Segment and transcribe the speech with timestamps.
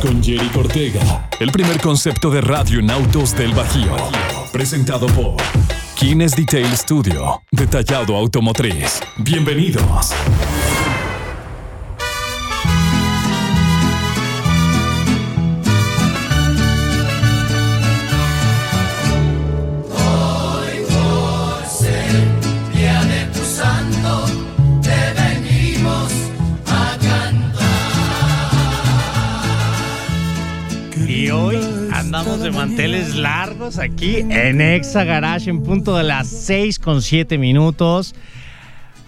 [0.00, 1.28] con Jerry Cortega.
[1.40, 3.94] El primer concepto de radio en autos del Bajío.
[4.52, 5.36] Presentado por
[5.94, 7.42] Kines Detail Studio.
[7.50, 9.00] Detallado automotriz.
[9.16, 10.12] Bienvenidos.
[32.78, 38.14] Manteles largos aquí en Exa Garage en punto de las 6 con 7 minutos.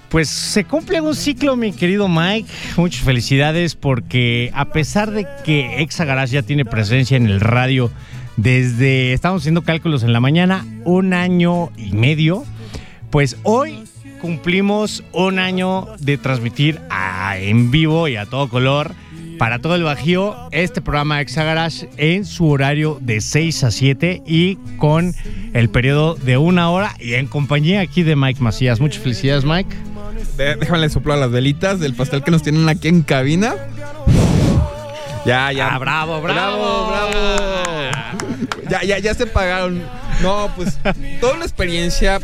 [0.08, 2.50] Pues se cumple un ciclo, mi querido Mike.
[2.76, 7.92] Muchas felicidades porque a pesar de que Exa Garage ya tiene presencia en el radio
[8.36, 12.44] desde, estamos haciendo cálculos en la mañana, un año y medio,
[13.10, 13.84] pues hoy
[14.20, 16.80] cumplimos un año de transmitir
[17.36, 18.96] en vivo y a todo color
[19.40, 24.22] para todo el Bajío este programa Exa Garage en su horario de 6 a 7
[24.26, 25.14] y con
[25.54, 28.80] el periodo de una hora y en compañía aquí de Mike Macías.
[28.80, 29.74] Muchas felicidades, Mike.
[30.36, 33.54] De- Déjame soplar las velitas del pastel que nos tienen aquí en cabina.
[35.24, 35.74] Ya, ya.
[35.74, 36.58] Ah, bravo, bravo.
[36.58, 38.68] Bravo, bravo.
[38.68, 39.82] Ya, ya, ya se pagaron.
[40.20, 40.78] No, pues
[41.18, 42.20] toda la experiencia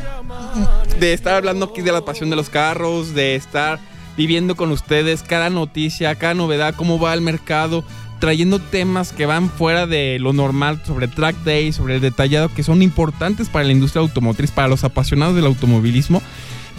[1.00, 3.78] de estar hablando aquí de la pasión de los carros, de estar
[4.17, 7.84] viviendo con ustedes cada noticia, cada novedad, cómo va el mercado,
[8.19, 12.62] trayendo temas que van fuera de lo normal sobre track day, sobre el detallado, que
[12.62, 16.22] son importantes para la industria automotriz, para los apasionados del automovilismo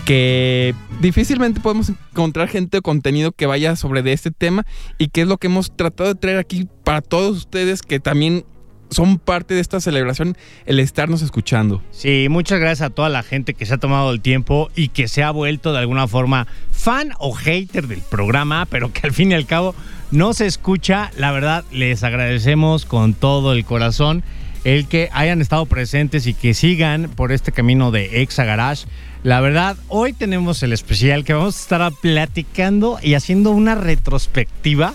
[0.07, 4.65] que difícilmente podemos encontrar gente o contenido que vaya sobre de este tema
[4.97, 8.45] y que es lo que hemos tratado de traer aquí para todos ustedes que también
[8.89, 11.81] son parte de esta celebración el estarnos escuchando.
[11.91, 15.07] Sí, muchas gracias a toda la gente que se ha tomado el tiempo y que
[15.07, 19.31] se ha vuelto de alguna forma fan o hater del programa, pero que al fin
[19.31, 19.75] y al cabo
[20.11, 21.11] no se escucha.
[21.17, 24.23] La verdad, les agradecemos con todo el corazón
[24.63, 28.85] el que hayan estado presentes y que sigan por este camino de Exa Garage.
[29.23, 34.93] La verdad, hoy tenemos el especial que vamos a estar platicando y haciendo una retrospectiva.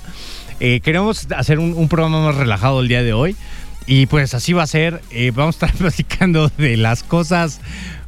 [0.60, 3.34] Eh, queremos hacer un, un programa más relajado el día de hoy.
[3.87, 5.00] Y pues así va a ser.
[5.10, 7.60] Eh, vamos a estar platicando de las cosas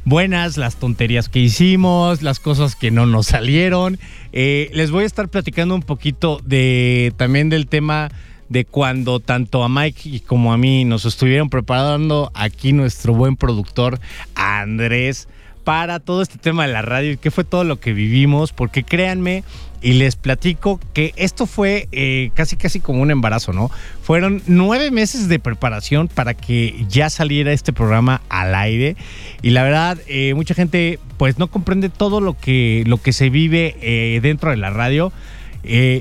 [0.05, 3.99] buenas, las tonterías que hicimos, las cosas que no nos salieron.
[4.31, 8.09] Eh, les voy a estar platicando un poquito de también del tema
[8.49, 13.99] de cuando tanto a Mike como a mí nos estuvieron preparando aquí nuestro buen productor
[14.35, 15.27] Andrés
[15.65, 18.83] para todo este tema de la radio y qué fue todo lo que vivimos, porque
[18.83, 19.43] créanme
[19.81, 23.69] y les platico que esto fue eh, casi casi como un embarazo, ¿no?
[24.01, 28.95] Fueron nueve meses de preparación para que ya saliera este programa al aire
[29.41, 33.29] y la verdad eh, mucha gente pues no comprende todo lo que, lo que se
[33.29, 35.11] vive eh, dentro de la radio.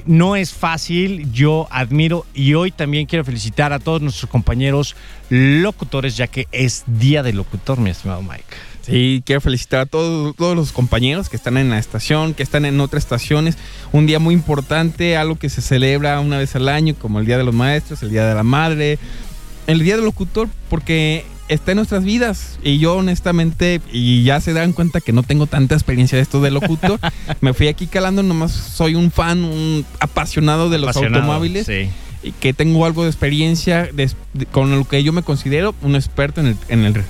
[0.05, 4.95] No es fácil, yo admiro y hoy también quiero felicitar a todos nuestros compañeros
[5.31, 8.74] locutores, ya que es Día del Locutor, mi estimado Mike.
[8.85, 12.65] Sí, quiero felicitar a todos, todos los compañeros que están en la estación, que están
[12.65, 13.57] en otras estaciones.
[13.93, 17.39] Un día muy importante, algo que se celebra una vez al año, como el Día
[17.39, 18.99] de los Maestros, el Día de la Madre,
[19.67, 22.59] el Día del Locutor, porque está en nuestras vidas.
[22.63, 26.41] Y yo honestamente, y ya se dan cuenta que no tengo tanta experiencia de esto
[26.43, 26.99] de locutor,
[27.41, 31.67] me fui aquí calando, nomás soy un fan, un apasionado de los Apasionado, automóviles.
[31.67, 31.89] Sí.
[32.23, 35.95] Y que tengo algo de experiencia de- de- con lo que yo me considero un
[35.95, 37.07] experto en el, en el tema.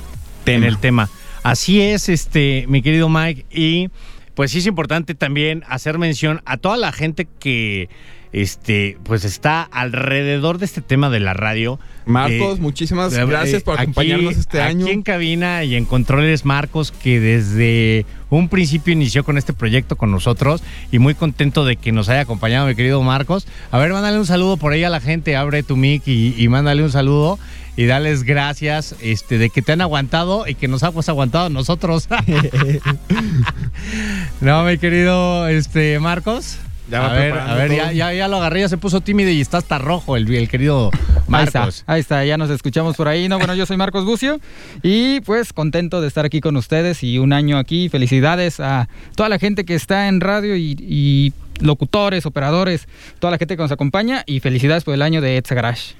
[0.47, 1.09] en el tema.
[1.45, 3.45] Así es, este, mi querido Mike.
[3.53, 3.89] Y
[4.35, 7.89] pues sí es importante también hacer mención a toda la gente que
[8.33, 11.79] este, pues está alrededor de este tema de la radio.
[12.05, 14.87] Marcos, Eh, muchísimas Eh, gracias por aquí- acompañarnos este año.
[14.87, 19.95] Aquí en cabina y en controles Marcos, que desde un principio inició con este proyecto
[19.95, 23.47] con nosotros y muy contento de que nos haya acompañado mi querido Marcos.
[23.71, 26.49] A ver, mándale un saludo por ahí a la gente, abre tu mic y, y
[26.49, 27.39] mándale un saludo
[27.77, 32.09] y dales gracias este, de que te han aguantado y que nos hemos aguantado nosotros.
[34.41, 36.59] no, mi querido este, Marcos.
[36.91, 39.57] Ya a ver, a ya, ya, ya lo agarré, ya se puso tímido y está
[39.57, 40.91] hasta rojo el, el querido
[41.33, 41.85] Ahí está, Marcos.
[41.87, 43.27] ahí está, ya nos escuchamos por ahí.
[43.27, 44.39] No, bueno, yo soy Marcos Bucio
[44.83, 47.89] y pues contento de estar aquí con ustedes y un año aquí.
[47.89, 52.87] Felicidades a toda la gente que está en radio y, y locutores, operadores,
[53.19, 55.95] toda la gente que nos acompaña y felicidades por el año de Etsa Garage.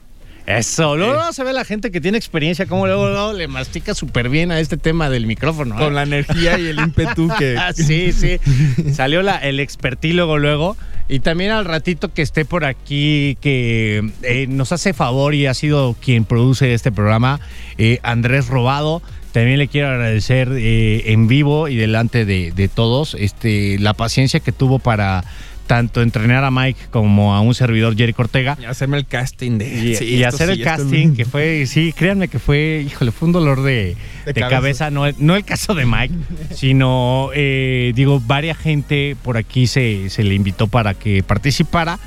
[0.47, 3.95] Eso, luego, luego se ve la gente que tiene experiencia, como luego, luego le mastica
[3.95, 5.75] súper bien a este tema del micrófono.
[5.77, 5.79] ¿eh?
[5.79, 7.57] Con la energía y el ímpetu que.
[7.57, 8.39] Ah, sí, sí.
[8.93, 10.77] Salió la, el expertílogo luego.
[11.07, 15.53] Y también al ratito que esté por aquí, que eh, nos hace favor y ha
[15.53, 17.41] sido quien produce este programa,
[17.77, 19.03] eh, Andrés Robado.
[19.33, 24.41] También le quiero agradecer eh, en vivo y delante de, de todos este, la paciencia
[24.41, 25.25] que tuvo para
[25.67, 28.57] tanto entrenar a Mike como a un servidor Jerry Cortega.
[28.61, 29.69] Y hacerme el casting de.
[29.69, 33.27] Y, Sí, y hacer sí, el casting, que fue, sí, créanme que fue, híjole, fue
[33.27, 33.97] un dolor de,
[34.27, 36.15] De cabeza, no, no el caso de Mike,
[36.55, 41.99] sino, eh, digo, varias gente por aquí se, se le invitó para que participara.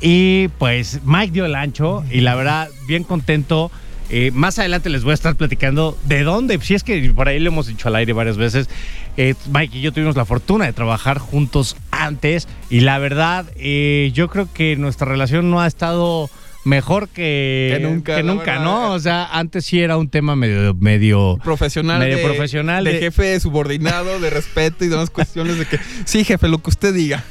[0.00, 3.70] Y pues Mike dio el ancho y la verdad, bien contento.
[4.10, 7.40] Eh, más adelante les voy a estar platicando de dónde, si es que por ahí
[7.40, 8.68] lo hemos dicho al aire varias veces.
[9.16, 14.10] eh, Mike y yo tuvimos la fortuna de trabajar juntos antes y la verdad, eh,
[14.14, 16.28] yo creo que nuestra relación no ha estado
[16.64, 18.64] mejor que, Que nunca, que nunca, verdad.
[18.64, 18.92] ¿no?
[18.92, 21.98] O sea, antes sí era un tema medio, medio Profesional.
[21.98, 25.78] Medio de, profesional De, de- jefe subordinado, de respeto y demás cuestiones de que.
[26.04, 27.22] Sí, jefe, lo que usted diga.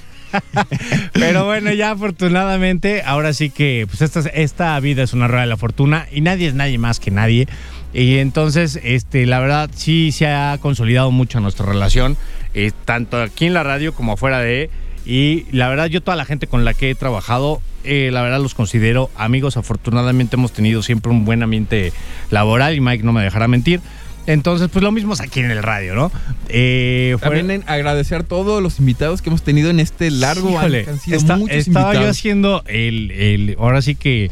[1.14, 5.48] Pero bueno, ya afortunadamente, ahora sí que pues esta, esta vida es una rueda de
[5.48, 7.48] la fortuna y nadie es nadie más que nadie.
[7.94, 12.18] Y entonces, este, la verdad, sí se ha consolidado mucho nuestra relación,
[12.56, 14.70] eh, tanto aquí en la radio como afuera de.
[15.06, 18.40] Y la verdad, yo toda la gente con la que he trabajado, eh, la verdad
[18.40, 19.58] los considero amigos.
[19.58, 21.94] Afortunadamente hemos tenido siempre un buen ambiente
[22.32, 23.82] laboral y Mike no me dejará mentir.
[24.26, 26.12] Entonces, pues lo mismo es aquí en el radio, ¿no?
[26.48, 30.50] Eh, fue- También en agradecer a todos los invitados que hemos tenido en este largo
[30.52, 30.86] Híjole, año.
[30.86, 32.18] que han sido está- muchos estaba yo invitados.
[32.18, 34.32] haciendo el, el- ahora sí que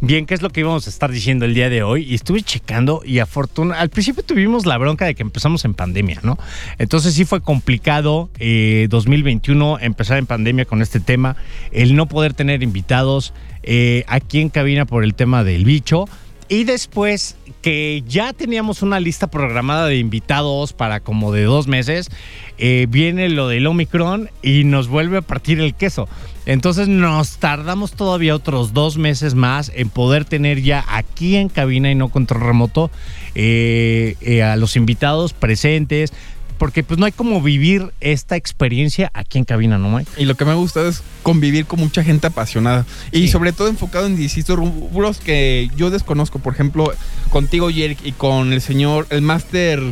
[0.00, 2.42] bien qué es lo que íbamos a estar diciendo el día de hoy y estuve
[2.42, 6.38] checando y afortuna al principio tuvimos la bronca de que empezamos en pandemia, ¿no?
[6.78, 11.36] Entonces sí fue complicado eh, 2021 empezar en pandemia con este tema,
[11.70, 13.32] el no poder tener invitados
[13.62, 16.06] eh, aquí en cabina por el tema del bicho.
[16.52, 22.10] Y después que ya teníamos una lista programada de invitados para como de dos meses,
[22.58, 26.10] eh, viene lo del Omicron y nos vuelve a partir el queso.
[26.44, 31.90] Entonces nos tardamos todavía otros dos meses más en poder tener ya aquí en cabina
[31.90, 32.90] y no control remoto
[33.34, 36.12] eh, eh, a los invitados presentes.
[36.62, 40.12] Porque pues no hay como vivir esta experiencia aquí en cabina, ¿no, Mike?
[40.16, 42.86] Y lo que me ha gustado es convivir con mucha gente apasionada.
[43.10, 46.38] Y sobre todo enfocado en distintos rubros que yo desconozco.
[46.38, 46.92] Por ejemplo,
[47.30, 49.82] contigo, Jerick, y con el señor, el máster.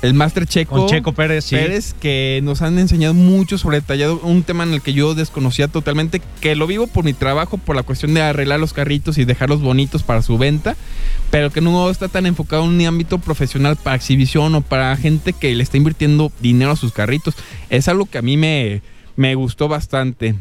[0.00, 0.76] El máster Checo.
[0.76, 1.56] Con Checo Pérez, sí.
[1.56, 5.66] Pérez, que nos han enseñado mucho sobre detallado un tema en el que yo desconocía
[5.66, 9.24] totalmente, que lo vivo por mi trabajo, por la cuestión de arreglar los carritos y
[9.24, 10.76] dejarlos bonitos para su venta,
[11.30, 15.32] pero que no está tan enfocado en un ámbito profesional para exhibición o para gente
[15.32, 17.34] que le está invirtiendo dinero a sus carritos.
[17.68, 18.82] Es algo que a mí me,
[19.16, 20.36] me gustó bastante.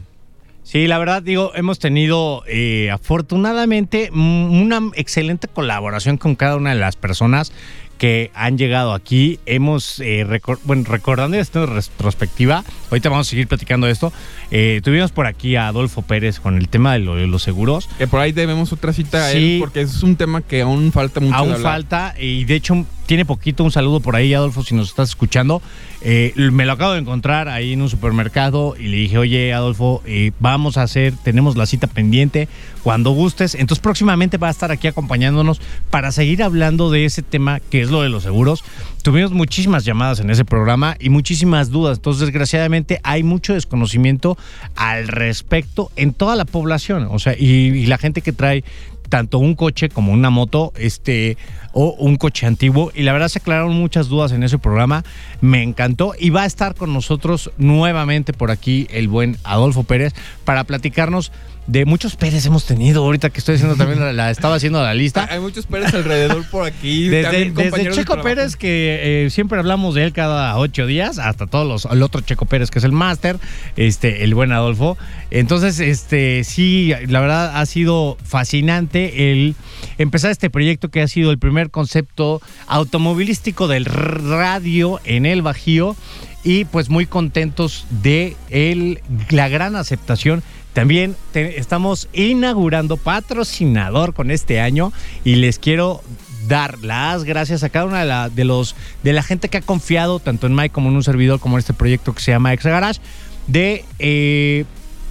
[0.68, 6.80] Sí, la verdad, digo, hemos tenido eh, afortunadamente una excelente colaboración con cada una de
[6.80, 7.54] las personas
[7.98, 9.40] que han llegado aquí.
[9.46, 14.14] Hemos, eh, recor- bueno, recordando esta retrospectiva, ahorita vamos a seguir platicando de esto.
[14.50, 17.90] eh, tuvimos por aquí a Adolfo Pérez con el tema de, lo- de los seguros.
[17.98, 21.20] Que por ahí debemos otra cita a él, porque es un tema que aún falta
[21.20, 21.34] mucho.
[21.34, 21.74] de Aún hablar.
[21.74, 25.62] falta, y de hecho tiene poquito un saludo por ahí, Adolfo, si nos estás escuchando.
[26.02, 30.02] Eh, me lo acabo de encontrar ahí en un supermercado y le dije, oye, Adolfo,
[30.06, 32.48] eh, vamos a hacer, tenemos la cita pendiente
[32.84, 33.56] cuando gustes.
[33.56, 35.60] Entonces próximamente va a estar aquí acompañándonos
[35.90, 38.63] para seguir hablando de ese tema que es lo de los seguros.
[39.02, 41.97] Tuvimos muchísimas llamadas en ese programa y muchísimas dudas.
[41.97, 44.38] Entonces, desgraciadamente, hay mucho desconocimiento
[44.76, 47.07] al respecto en toda la población.
[47.12, 48.64] O sea, y, y la gente que trae
[49.07, 51.38] tanto un coche como una moto, este,
[51.73, 52.92] o un coche antiguo.
[52.94, 55.04] Y la verdad se aclararon muchas dudas en ese programa.
[55.42, 56.14] Me encantó.
[56.19, 61.31] Y va a estar con nosotros nuevamente por aquí el buen Adolfo Pérez para platicarnos
[61.68, 63.04] de muchos Pérez hemos tenido.
[63.04, 65.28] Ahorita que estoy haciendo también la, la- estaba haciendo la lista.
[65.30, 67.09] Hay muchos Pérez alrededor por aquí.
[67.09, 68.21] Desde, de Checo.
[68.21, 72.21] Pérez, que eh, siempre hablamos de él cada ocho días, hasta todos los, el otro
[72.21, 73.38] Checo Pérez, que es el máster,
[73.76, 74.97] este, el buen Adolfo.
[75.30, 79.56] Entonces, este, sí, la verdad ha sido fascinante el
[79.97, 85.95] empezar este proyecto que ha sido el primer concepto automovilístico del radio en el Bajío.
[86.44, 90.44] Y pues muy contentos de el, la gran aceptación
[90.78, 94.94] también te- estamos inaugurando patrocinador con este año
[95.24, 96.04] y les quiero
[96.48, 99.62] dar las gracias a cada una de la, de los de la gente que ha
[99.64, 102.54] confiado tanto en Mike como en un servidor como en este proyecto que se llama
[102.54, 103.00] Exa Garage
[103.48, 104.66] de eh,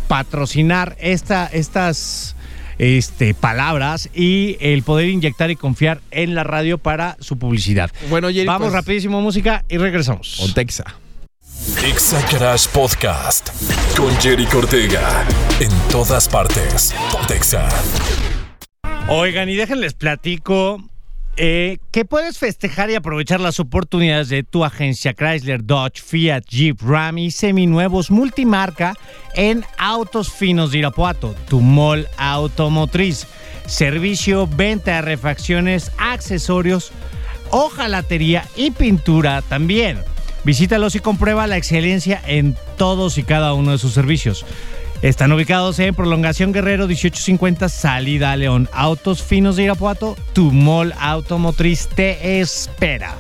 [0.07, 2.37] patrocinar esta, estas
[2.79, 7.91] este, palabras y el poder inyectar y confiar en la radio para su publicidad.
[8.09, 10.39] Bueno, Jerry, Vamos pues, rapidísimo música y regresamos.
[10.39, 10.85] Ontexa.
[11.67, 13.49] Exa Garage Podcast
[13.97, 15.27] con Jerry Cortega.
[15.59, 16.95] En todas partes.
[17.11, 17.69] Pontexa.
[19.09, 20.81] Oigan, y déjenles platico
[21.37, 26.81] eh, que puedes festejar y aprovechar las oportunidades de tu agencia Chrysler, Dodge, Fiat, Jeep,
[26.83, 28.95] Ram y seminuevos multimarca
[29.35, 33.27] en Autos Finos de Irapuato, tu mall automotriz.
[33.67, 36.93] Servicio, venta de refacciones, accesorios,
[37.51, 40.05] hojalatería y pintura también.
[40.47, 44.47] Visítalos y comprueba la excelencia en todos y cada uno de sus servicios.
[45.03, 48.69] Están ubicados en Prolongación Guerrero 1850, salida León.
[48.73, 53.17] Autos finos de Irapuato, tu mall automotriz te espera.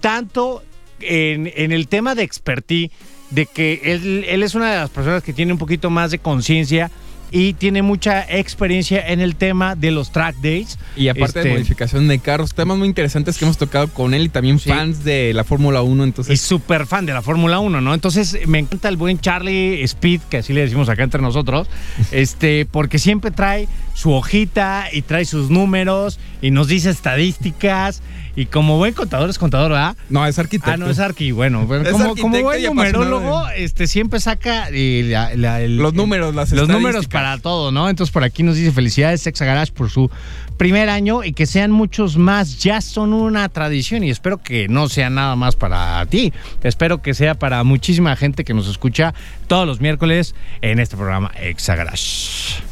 [0.00, 0.62] tanto
[1.00, 2.90] en, en el tema de expertise,
[3.30, 6.18] de que él, él es una de las personas que tiene un poquito más de
[6.18, 6.90] conciencia
[7.30, 10.78] y tiene mucha experiencia en el tema de los track days.
[10.96, 14.22] Y aparte de Este, modificación de carros, temas muy interesantes que hemos tocado con él
[14.24, 14.68] y también Sí.
[14.68, 16.04] fans de la Fórmula 1.
[16.04, 17.92] y Entonces, súper fan de la Fórmula 1, ¿no?
[17.94, 21.68] Entonces me encanta el buen Charlie Speed, que así le decimos acá entre nosotros,
[22.12, 28.02] este, porque siempre trae su hojita y trae sus números y nos dice estadísticas.
[28.36, 29.96] Y como buen contador es contador, ¿verdad?
[30.08, 30.70] no, es arquitecto.
[30.72, 31.66] Ah, no, es arqui, bueno.
[31.66, 36.50] bueno, Es como, buen numerólogo, este, siempre saca eh, la- la- el- Los números, las
[36.52, 37.88] los números para todo, ¿no?
[37.88, 40.10] Entonces por aquí nos dice felicidades Garage por su
[40.56, 42.58] primer año y que sean muchos más.
[42.62, 46.32] Ya son una tradición y espero que no sea nada más para ti.
[46.62, 49.14] Espero que sea para muchísima gente que nos escucha
[49.46, 52.62] todos los miércoles en este programa Exa Garage.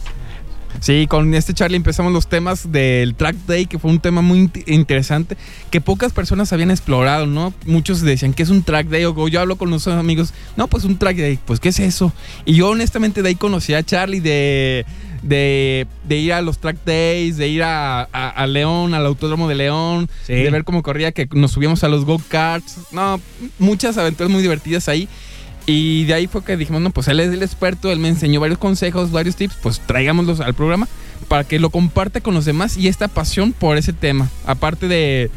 [0.81, 4.41] Sí, con este Charlie empezamos los temas del Track Day, que fue un tema muy
[4.49, 5.37] int- interesante,
[5.71, 7.55] que pocas personas habían explorado, ¿no?
[7.67, 9.05] Muchos decían, ¿qué es un Track Day?
[9.05, 12.13] O yo hablo con los amigos, no, pues un Track Day, pues ¿qué es eso?
[12.45, 14.85] Y yo honestamente de ahí conocí a Charlie de,
[15.23, 19.49] de, de ir a los Track Days, de ir a, a- a León, al Autódromo
[19.49, 20.33] de León, Sí.
[20.35, 23.21] de ver cómo corría, que nos subíamos a los go-karts, no,
[23.61, 25.09] muchas aventuras muy divertidas ahí.
[25.67, 28.41] Y de ahí fue que dijimos, no, pues él es el experto, él me enseñó
[28.41, 30.89] varios consejos, varios tips, pues traigámoslos al programa
[31.29, 34.29] para que lo comparte con los demás y esta pasión por ese tema.
[34.45, 35.31] Aparte de,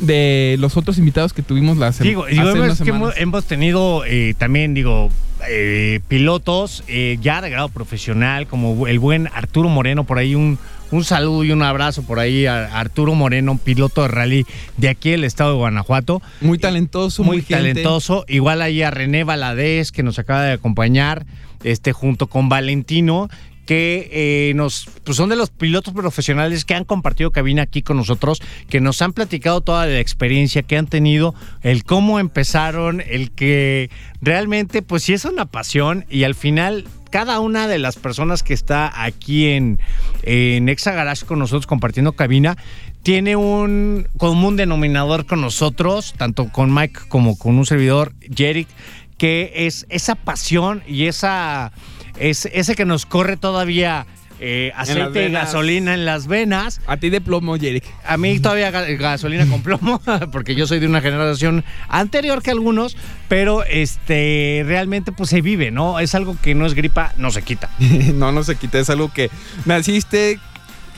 [0.00, 3.44] de los otros invitados que tuvimos la sem- Digo, digo, hace unas que hemos, hemos
[3.44, 5.10] tenido eh, también, digo,
[5.48, 10.58] eh, pilotos eh, ya de grado profesional, como el buen Arturo Moreno, por ahí un,
[10.90, 15.10] un saludo y un abrazo por ahí a Arturo Moreno, piloto de rally de aquí
[15.10, 16.22] del estado de Guanajuato.
[16.40, 18.24] Muy talentoso, muy muy, talentoso.
[18.28, 21.26] Igual ahí a René Valadez, que nos acaba de acompañar,
[21.64, 23.28] este, junto con Valentino,
[23.68, 27.98] que eh, nos pues son de los pilotos profesionales que han compartido cabina aquí con
[27.98, 28.40] nosotros,
[28.70, 33.90] que nos han platicado toda la experiencia que han tenido, el cómo empezaron, el que
[34.22, 38.54] realmente, pues sí es una pasión y al final cada una de las personas que
[38.54, 39.80] está aquí en,
[40.22, 42.56] en Exa Garage con nosotros compartiendo cabina
[43.02, 48.68] tiene un común denominador con nosotros, tanto con Mike como con un servidor, Jerick,
[49.16, 51.72] que es esa pasión y esa
[52.18, 54.06] es, ese que nos corre todavía
[54.40, 56.80] eh, aceite y gasolina en las venas.
[56.86, 57.84] A ti de plomo, Jerick.
[58.06, 60.00] A mí todavía ga- gasolina con plomo,
[60.32, 62.96] porque yo soy de una generación anterior que algunos,
[63.28, 65.98] pero este realmente pues se vive, ¿no?
[66.00, 67.68] Es algo que no es gripa, no se quita.
[68.14, 69.30] no, no se quita, es algo que
[69.64, 70.38] naciste.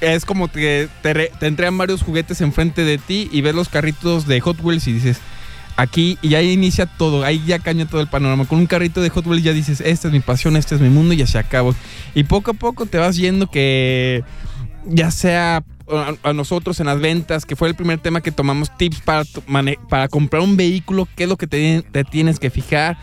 [0.00, 3.68] Es como que te, re- te entregan varios juguetes enfrente de ti y ves los
[3.68, 5.18] carritos de Hot Wheels y dices,
[5.80, 8.44] aquí, y ahí inicia todo, ahí ya caña todo el panorama.
[8.44, 10.88] Con un carrito de Hot Wheels ya dices, esta es mi pasión, este es mi
[10.88, 11.74] mundo y ya se acabó.
[12.14, 14.22] Y poco a poco te vas yendo que
[14.86, 15.62] ya sea
[16.22, 19.24] a, nosotros en las ventas, que fue el primer tema que tomamos tips para,
[19.88, 22.98] para comprar un vehículo, qué es lo que te tienes que fijar,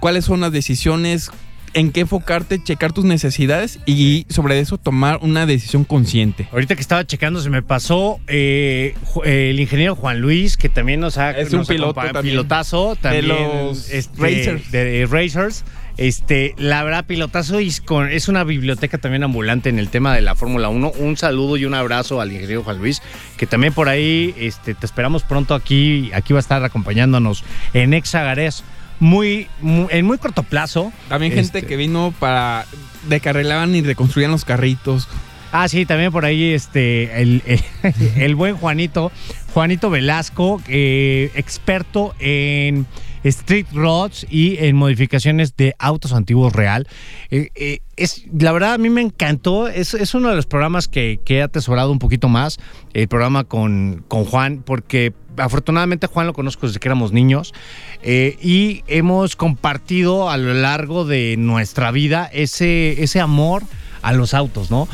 [0.00, 1.30] cuáles son las decisiones,
[1.74, 6.48] en qué enfocarte, checar tus necesidades y sobre eso tomar una decisión consciente.
[6.52, 11.00] Ahorita que estaba checando se me pasó eh, eh, el ingeniero Juan Luis, que también
[11.00, 12.34] nos ha Es un piloto acompa- también.
[12.34, 14.70] pilotazo también los este, Racers.
[14.70, 15.64] de Racers.
[15.98, 20.70] Este, la verdad, pilotazo es una biblioteca también ambulante en el tema de la Fórmula
[20.70, 20.92] 1.
[20.98, 23.02] Un saludo y un abrazo al ingeniero Juan Luis,
[23.36, 26.10] que también por ahí este, te esperamos pronto aquí.
[26.14, 28.64] Aquí va a estar acompañándonos en Exagares
[29.02, 30.92] muy, muy- en muy corto plazo.
[31.08, 32.66] También gente Este, que vino para
[33.08, 35.08] descarrilaban y reconstruían los carritos.
[35.50, 37.60] Ah, sí, también por ahí este el, el,
[38.16, 39.10] el buen Juanito,
[39.52, 42.86] Juanito Velasco, eh, experto en
[43.24, 46.86] street rods y en modificaciones de autos antiguos real.
[47.30, 49.68] Eh, eh, es, la verdad, a mí me encantó.
[49.68, 52.58] Es, es uno de los programas que, que he atesorado un poquito más,
[52.94, 57.54] el programa con, con Juan, porque afortunadamente Juan lo conozco desde que éramos niños
[58.02, 63.62] eh, y hemos compartido a lo largo de nuestra vida ese, ese amor
[64.02, 64.88] a los autos, ¿no?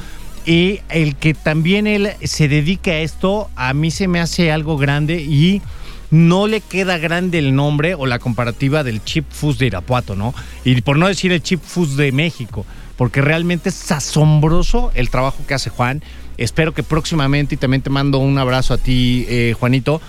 [0.46, 4.78] Y el que también él se dedique a esto, a mí se me hace algo
[4.78, 5.60] grande y
[6.10, 10.34] no le queda grande el nombre o la comparativa del Chip Foods de Irapuato, ¿no?
[10.64, 12.64] Y por no decir el Chip Foods de México,
[12.96, 16.02] porque realmente es asombroso el trabajo que hace Juan.
[16.36, 20.00] Espero que próximamente, y también te mando un abrazo a ti, eh, Juanito,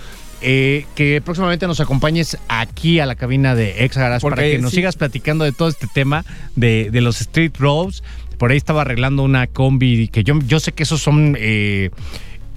[0.42, 4.70] eh, que próximamente nos acompañes aquí a la cabina de Ex Garage para que nos
[4.70, 4.76] sí.
[4.76, 6.24] sigas platicando de todo este tema
[6.56, 8.02] de, de los street roads.
[8.38, 11.90] Por ahí estaba arreglando una combi que yo, yo sé que esos son eh,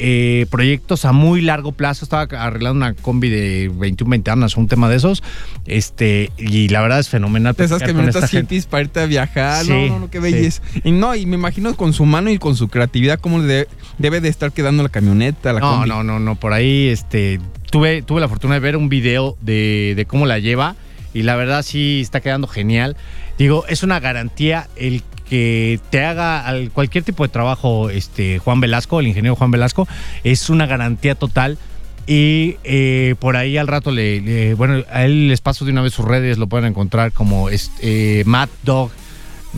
[0.05, 2.03] eh, proyectos a muy largo plazo.
[2.03, 5.24] Estaba arreglando una combi de 21 ventanas, un tema de esos.
[5.65, 7.55] Este, y la verdad es fenomenal.
[7.57, 9.63] Esas camionetas hippies para irte a viajar.
[9.63, 10.24] Sí, no, no, no, qué sí.
[10.24, 10.62] belleza.
[10.83, 13.67] Y no, y me imagino con su mano y con su creatividad cómo le de-
[13.98, 15.89] debe de estar quedando la camioneta, la No, combi.
[15.89, 16.36] no, no, no.
[16.36, 17.39] Por ahí este,
[17.72, 20.75] tuve, tuve la fortuna de ver un video de, de cómo la lleva
[21.13, 22.98] y la verdad sí está quedando genial.
[23.38, 25.01] Digo, es una garantía el
[25.34, 29.88] que te haga al- cualquier tipo de trabajo este, Juan Velasco, el ingeniero Juan Velasco,
[30.24, 31.58] es una garantía total.
[32.06, 35.82] Y eh, por ahí al rato le, le- bueno, a él les paso de una
[35.82, 38.92] vez sus redes, lo pueden encontrar como este, eh, Mad Dog,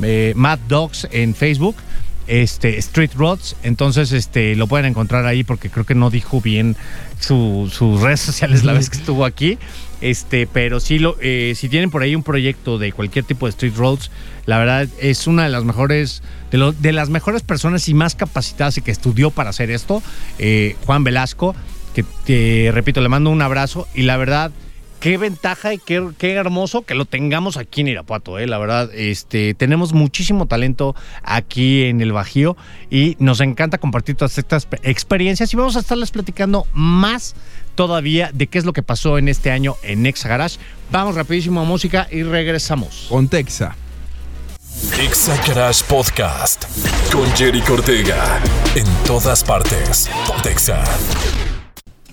[0.01, 1.75] eh, Mad Dogs en Facebook
[2.27, 3.55] este Street Rods.
[3.63, 6.77] Entonces, este lo pueden encontrar ahí porque creo que no dijo bien
[7.20, 9.58] su- sus redes sociales la vez que estuvo aquí.
[10.05, 13.50] Este, pero sí lo, eh, si tienen por ahí un proyecto de cualquier tipo de
[13.50, 14.12] Street Roads,
[14.45, 16.21] la verdad es una de las mejores,
[16.51, 20.03] de, lo- de las mejores personas y más capacitadas y que estudió para hacer esto,
[20.38, 21.55] eh, Juan Velasco,
[21.95, 24.51] que te repito, le mando un abrazo y la verdad
[25.00, 28.89] qué ventaja y qué, qué hermoso que lo tengamos aquí en Irapuato, eh, la verdad.
[28.95, 32.57] Este, tenemos muchísimo talento aquí en el Bajío
[32.89, 37.35] y nos encanta compartir todas estas experiencias y vamos a estarles platicando más
[37.75, 40.57] todavía de qué es lo que pasó en este año en Exa Garage.
[40.92, 43.07] Vamos rapidísimo a música y regresamos.
[43.09, 43.75] Con Texa.
[45.00, 46.66] Exa Garage Podcast
[47.11, 48.40] con Jerry Cortega.
[48.75, 50.09] En todas partes.
[50.27, 50.83] Pontexa.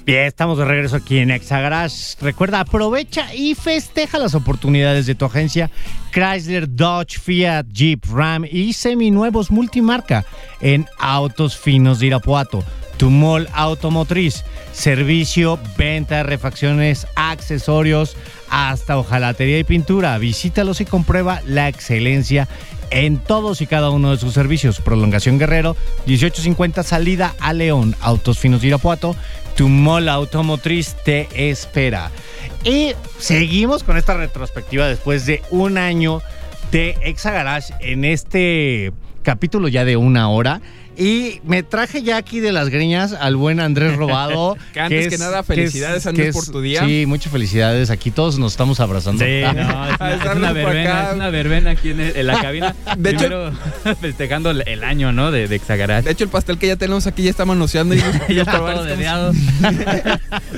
[0.04, 2.16] Bien, estamos de regreso aquí en Exagarage.
[2.20, 5.70] Recuerda, aprovecha y festeja las oportunidades de tu agencia
[6.12, 10.24] Chrysler, Dodge, Fiat, Jeep, Ram y seminuevos multimarca
[10.60, 12.64] en Autos Finos de Irapuato.
[13.02, 18.16] Tu mall automotriz, servicio, venta refacciones, accesorios,
[18.48, 20.16] hasta hojalatería y pintura.
[20.18, 22.46] Visítalos y comprueba la excelencia
[22.90, 24.80] en todos y cada uno de sus servicios.
[24.80, 29.16] Prolongación Guerrero, 1850 salida a León, Autos Finos de Irapuato.
[29.56, 32.12] Tu mall automotriz te espera.
[32.62, 36.22] Y seguimos con esta retrospectiva después de un año
[36.70, 38.92] de Exa Garage en este
[39.24, 40.60] capítulo ya de una hora.
[40.96, 44.56] Y me traje ya aquí de las greñas al buen Andrés Robado.
[44.72, 46.84] Que antes que nada, felicidades, Andrés, por tu día.
[46.86, 47.90] Sí, muchas felicidades.
[47.90, 49.24] Aquí todos nos estamos abrazando.
[49.24, 52.74] Sí, no, es una, es verbena, es una verbena aquí en, el- en la cabina.
[52.96, 53.52] De hecho- Primero
[54.00, 55.30] festejando el, el año, ¿no?
[55.30, 56.04] De, de Exagarage.
[56.06, 58.84] De hecho, el pastel que ya tenemos aquí ya está manoseando y ya está todo
[58.84, 59.32] dedeado.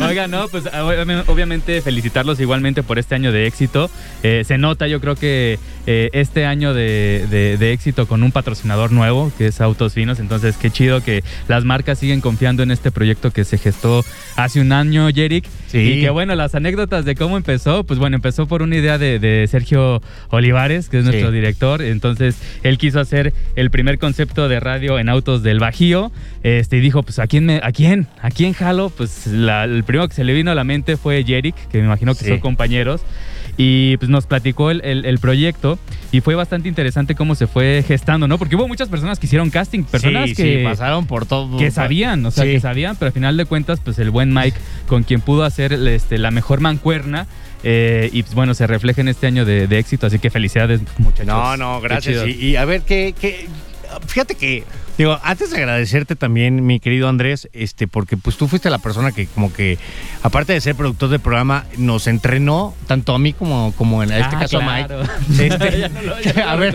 [0.01, 3.91] Oiga, no, pues obvi- obviamente felicitarlos igualmente por este año de éxito.
[4.23, 8.33] Eh, se nota, yo creo que eh, este año de, de- de éxito con un
[8.33, 10.19] patrocinador nuevo, que es Autos Finos.
[10.25, 14.05] Entonces, qué chido que las marcas siguen confiando en este proyecto que se gestó
[14.37, 15.45] hace un año, Yerick.
[15.69, 15.79] Sí.
[15.79, 19.19] Y que bueno, las anécdotas de cómo empezó, pues bueno, empezó por una idea de,
[19.19, 21.35] de Sergio Olivares, que es nuestro Sí.
[21.35, 21.83] director.
[21.83, 26.11] Entonces, él quiso hacer el primer concepto de radio en autos del Bajío.
[26.43, 28.07] Este, y dijo, pues, ¿a quién, me, ¿a quién?
[28.21, 28.91] ¿A quién jalo?
[28.91, 31.85] Pues la- el primero que se le vino a la mente fue Yerick, que me
[31.85, 32.29] imagino que Sí.
[32.31, 33.01] son compañeros.
[33.57, 35.79] Y pues nos platicó el, el- el proyecto
[36.11, 38.37] y fue bastante interesante cómo se fue gestando, ¿no?
[38.39, 41.57] Porque hubo muchas personas que hicieron casting, personas Sí, que, sí, pasaron por todo.
[41.59, 42.51] que sabían, o sea, Sí.
[42.53, 44.57] que sabían, pero al final de cuentas, pues el buen Mike,
[44.89, 47.27] con quien pudo hacer este, la mejor mancuerna,
[47.63, 50.81] eh, y pues bueno, se refleja en este año de, de éxito, así que felicidades,
[50.99, 51.27] muchachos.
[51.27, 52.27] No, no, gracias.
[52.27, 53.47] y a ver, ¿qué, qué-
[54.09, 54.65] Fíjate que,
[54.99, 59.13] digo, antes de agradecerte también, mi querido Andrés, este, porque pues tú fuiste la persona
[59.13, 59.79] que como que,
[60.23, 64.37] aparte de ser productor del programa, nos entrenó tanto a mí como, como en este
[64.37, 65.01] Ah, caso claro.
[65.03, 65.45] a Mike.
[65.55, 66.75] Este, Ya no lo- ya no a ver.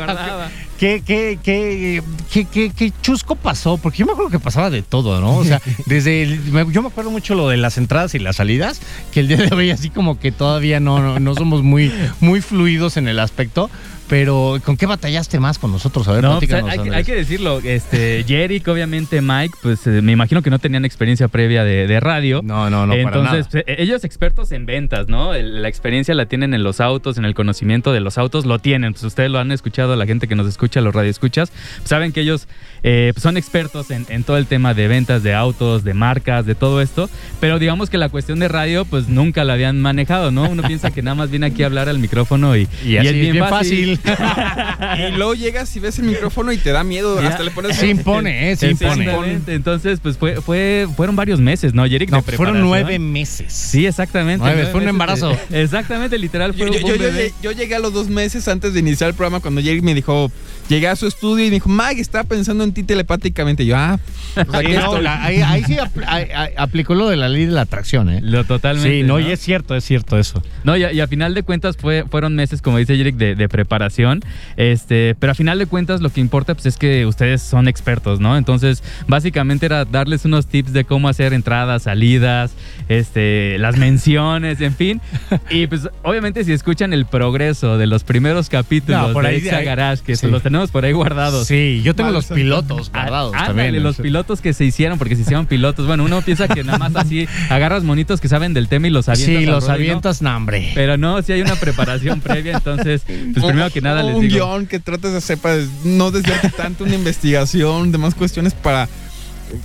[0.78, 2.02] ¿qué, qué, qué,
[2.32, 3.78] qué, qué- qué chusco pasó?
[3.78, 5.38] Porque yo me acuerdo que pasaba de todo, ¿no?
[5.38, 6.24] O sea, desde.
[6.24, 8.82] el- me- yo me acuerdo mucho lo de las entradas y las salidas,
[9.14, 12.42] que el día de hoy, así como que todavía no, no, no somos muy, muy
[12.42, 13.70] fluidos en el aspecto.
[14.10, 16.08] Pero, ¿con qué batallaste más con nosotros?
[16.08, 16.96] A ver, No, pues, hay, que- Andrés.
[16.96, 21.28] hay que decirlo, este, Jerick, obviamente Mike, pues eh, me imagino que no tenían experiencia
[21.28, 22.42] previa de, de radio.
[22.44, 23.50] No, no, no, para Entonces, nada.
[23.52, 25.36] pues, eh, ellos expertos en ventas, ¿no?
[25.36, 28.58] El- la experiencia la tienen en los autos, en el conocimiento de los autos, lo
[28.58, 28.94] tienen.
[28.94, 32.22] Pues ustedes lo han escuchado, la gente que nos escucha, los radioescuchas, pues, saben que
[32.22, 32.48] ellos
[32.82, 36.48] eh, pues, son expertos en, en todo el tema de ventas de autos, de marcas,
[36.48, 37.10] de todo esto.
[37.40, 40.50] Pero digamos que la cuestión de radio, pues nunca la habían manejado, ¿no?
[40.50, 43.14] Uno piensa que nada más viene aquí a hablar al micrófono y, Y así es
[43.14, 43.99] bien, fácil.
[44.04, 47.22] Y luego llegas y ves el micrófono y te da miedo.
[47.22, 47.30] Ya.
[47.30, 47.76] Hasta le pones.
[47.78, 48.56] Se impone, ¿eh?
[48.56, 49.40] Se impone.
[49.48, 52.10] Entonces, pues fue, fue, fueron varios meses, ¿no, Jerick?
[52.10, 53.52] No, fueron nueve meses.
[53.54, 54.40] Sí, exactamente.
[54.40, 55.38] Nueve, nueve fue un embarazo.
[55.50, 56.54] de- exactamente, literal.
[56.54, 57.34] Yo, Fue yo- un yo- yo- bebé.
[57.42, 60.32] yo llegué a los dos meses antes de iniciar el programa cuando Jerry me dijo,
[60.70, 63.64] llegué a su estudio y me dijo, Mike, estaba pensando en ti telepáticamente.
[63.64, 64.00] Y yo, ah,
[64.36, 65.02] pues Sí, aquí no, estoy.
[65.04, 68.10] la- ahí, ahí sí apl- ahí- ahí aplicó lo de la ley de la atracción,
[68.10, 68.20] ¿eh?
[68.22, 68.90] Lo totalmente.
[69.02, 70.42] Sí, no, y es cierto, es cierto eso.
[70.64, 73.36] No, y a, y a final de cuentas fue, fueron meses, como dice Jerick, de,
[73.36, 74.22] de preparación.
[74.56, 78.20] Este, pero a final de cuentas lo que importa pues, es que ustedes son expertos,
[78.20, 78.38] ¿no?
[78.38, 82.52] Entonces, básicamente era darles unos tips de cómo hacer entradas, salidas,
[82.90, 85.02] este, las menciones, en fin.
[85.50, 89.36] Y pues, obviamente, si escuchan el progreso de los primeros capítulos No, por de ahí-
[89.38, 90.28] Exa ahí- Garage, que sí.
[90.28, 91.48] los tenemos por ahí guardados.
[91.48, 93.68] Sí, yo tengo los pilotos guardados Ah, también.
[93.70, 95.88] ándale, los pilotos que se hicieron, porque se hicieron pilotos.
[95.88, 99.08] Bueno, uno piensa que nada más así agarras monitos que saben del tema y los
[99.10, 99.40] avientas.
[99.40, 100.72] Sí, los avientas, no, hombre.
[100.76, 104.46] Pero no, si hay una preparación previa, entonces, pues primero que nada les un digo.
[104.48, 108.90] guion que trates de hacer para no desviarte tanto una investigación, demás cuestiones para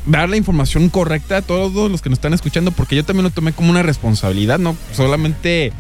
[0.07, 3.31] dar la información correcta a todos los que nos están escuchando, porque yo también lo
[3.31, 5.73] tomé como una responsabilidad, no solamente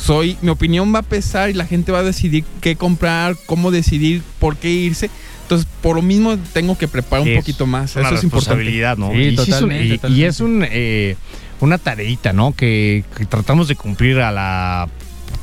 [0.00, 3.70] soy, mi opinión va a pesar y la gente va a decidir qué comprar, cómo
[3.70, 5.10] decidir, por qué irse.
[5.42, 7.96] Entonces, por lo mismo tengo que preparar un Es poquito más.
[7.96, 8.64] una Eso es importante.
[8.98, 9.10] ¿no?
[9.12, 10.26] Sí, y, es un- totalmente, y- y totalmente.
[10.26, 11.16] es un, eh,
[11.60, 12.52] una tareita, ¿no?
[12.54, 14.88] Que, que tratamos de cumplir a la,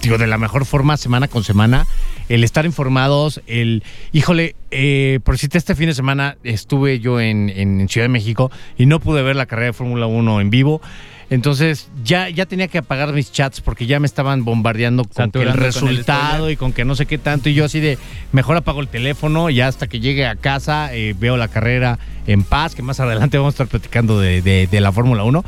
[0.04, 1.86] digo, de la mejor forma, semana con semana.
[2.30, 7.50] El estar informados, el, híjole, eh, por decirte, este fin de semana estuve yo en,
[7.50, 10.82] en Ciudad de México y no pude ver la carrera de Fórmula 1 en vivo.
[11.30, 15.40] Entonces ya, ya tenía que apagar mis chats porque ya me estaban bombardeando con que
[15.40, 17.50] el Saturando con el resultado y con que no sé qué tanto.
[17.50, 17.98] Y yo así de,
[18.32, 22.44] mejor apago el teléfono y hasta que llegue a casa eh, veo la carrera en
[22.44, 25.44] paz, que más adelante vamos a estar platicando de, de- de la Fórmula 1.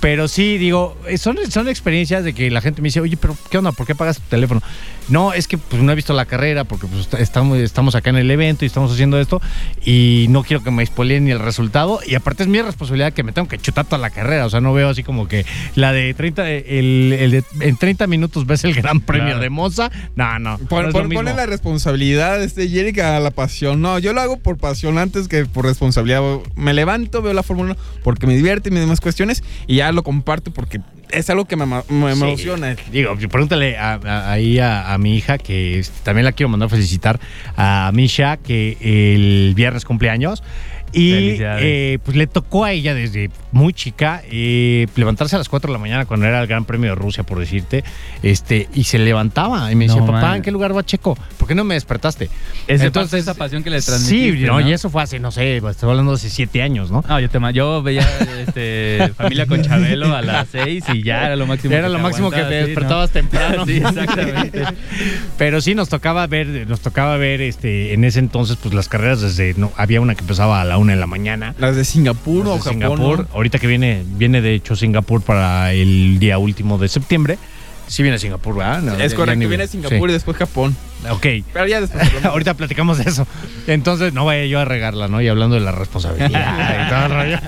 [0.00, 3.36] Pero sí, digo, eh, son, son experiencias de que la gente me dice, oye, pero
[3.50, 3.72] ¿qué onda?
[3.72, 4.62] ¿Por qué apagas tu teléfono?
[5.08, 8.10] No, es que pues no he visto la carrera porque pues, est- estamos, estamos acá
[8.10, 9.42] en el evento y estamos haciendo esto
[9.84, 11.98] y no quiero que me spoileen ni el resultado.
[12.06, 14.46] Y aparte es mi responsabilidad que me tengo que chutar toda la carrera.
[14.46, 18.06] O sea, no veo así como que la de 30, el, el de en 30
[18.06, 19.40] minutos ves el gran premio Claro.
[19.40, 19.90] de Monza.
[20.16, 20.58] No, no.
[20.58, 23.82] Pon- no pon- ponle la responsabilidad, este Jerick, a la pasión.
[23.82, 26.22] No, yo lo hago por pasión antes que por responsabilidad.
[26.56, 29.89] Me levanto, veo la Fórmula 1 porque me divierte y me demás cuestiones y ya
[29.92, 31.82] lo comparto porque es algo que me, me
[32.14, 32.22] Sí.
[32.22, 32.76] emociona.
[32.92, 36.68] Digo, pregúntale a- a- ahí a, a mi hija, que este, también la quiero mandar
[36.68, 37.18] a felicitar,
[37.56, 40.42] a Misha, que el viernes cumpleaños.
[40.92, 45.68] Y eh, pues le tocó a ella desde muy chica eh, levantarse a las 4
[45.68, 47.84] de la mañana cuando era el Gran Premio de Rusia, por decirte,
[48.22, 50.36] este y se levantaba y me No, decía, papá, man.
[50.36, 51.16] ¿en qué lugar va Checo?
[51.38, 52.28] ¿Por qué no me despertaste?
[52.66, 54.38] Ese Entonces, esa pasión que le transmitiste.
[54.38, 54.68] Sí, no, ¿no?
[54.68, 57.04] y eso fue hace, no sé, estoy hablando de hace 7 años, ¿no?
[57.08, 58.06] No, yo, te, yo veía
[58.46, 61.74] este, familia con Chabelo a las 6 y ya era lo máximo.
[61.74, 63.64] Era que lo te máximo que te sí, despertabas temprano.
[63.70, 64.64] Sí, exactamente.
[65.38, 69.20] Pero sí nos tocaba ver, nos tocaba ver este, en ese entonces, pues las carreras
[69.20, 71.54] desde, no, había una que empezaba a la una de la mañana.
[71.58, 72.96] Las de Singapur o Las de Japón.
[72.98, 73.18] Singapur.
[73.20, 73.28] ¿no?
[73.34, 77.38] Ahorita que viene, viene de hecho Singapur para el día último de septiembre.
[77.86, 78.82] Sí viene Singapur, ¿verdad?
[78.82, 80.76] No, Es correcto, viene Singapur y después Japón.
[81.08, 81.26] Ok.
[81.52, 82.02] Pero ya después.
[82.24, 83.26] Ahorita platicamos de eso.
[83.66, 85.22] Entonces, no vaya yo a regarla, ¿no?
[85.22, 87.38] Y hablando de la responsabilidad y todo el rollo.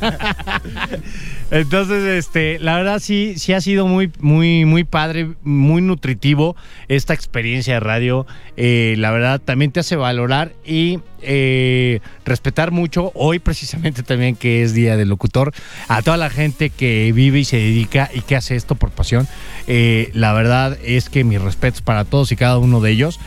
[1.51, 6.57] Entonces, este, la verdad sí, sí ha sido muy, muy, muy padre, muy nutritivo
[6.89, 8.27] esta experiencia de radio.
[8.57, 13.13] Eh, la verdad también te hace valorar y eh, respetar mucho.
[13.15, 15.53] Hoy precisamente también que es Día del Locutor,
[15.89, 19.29] a toda la gente que vive y se dedica y que hace esto por pasión.
[19.67, 23.21] Eh, la verdad es que mis respetos para todos y cada uno de ellos.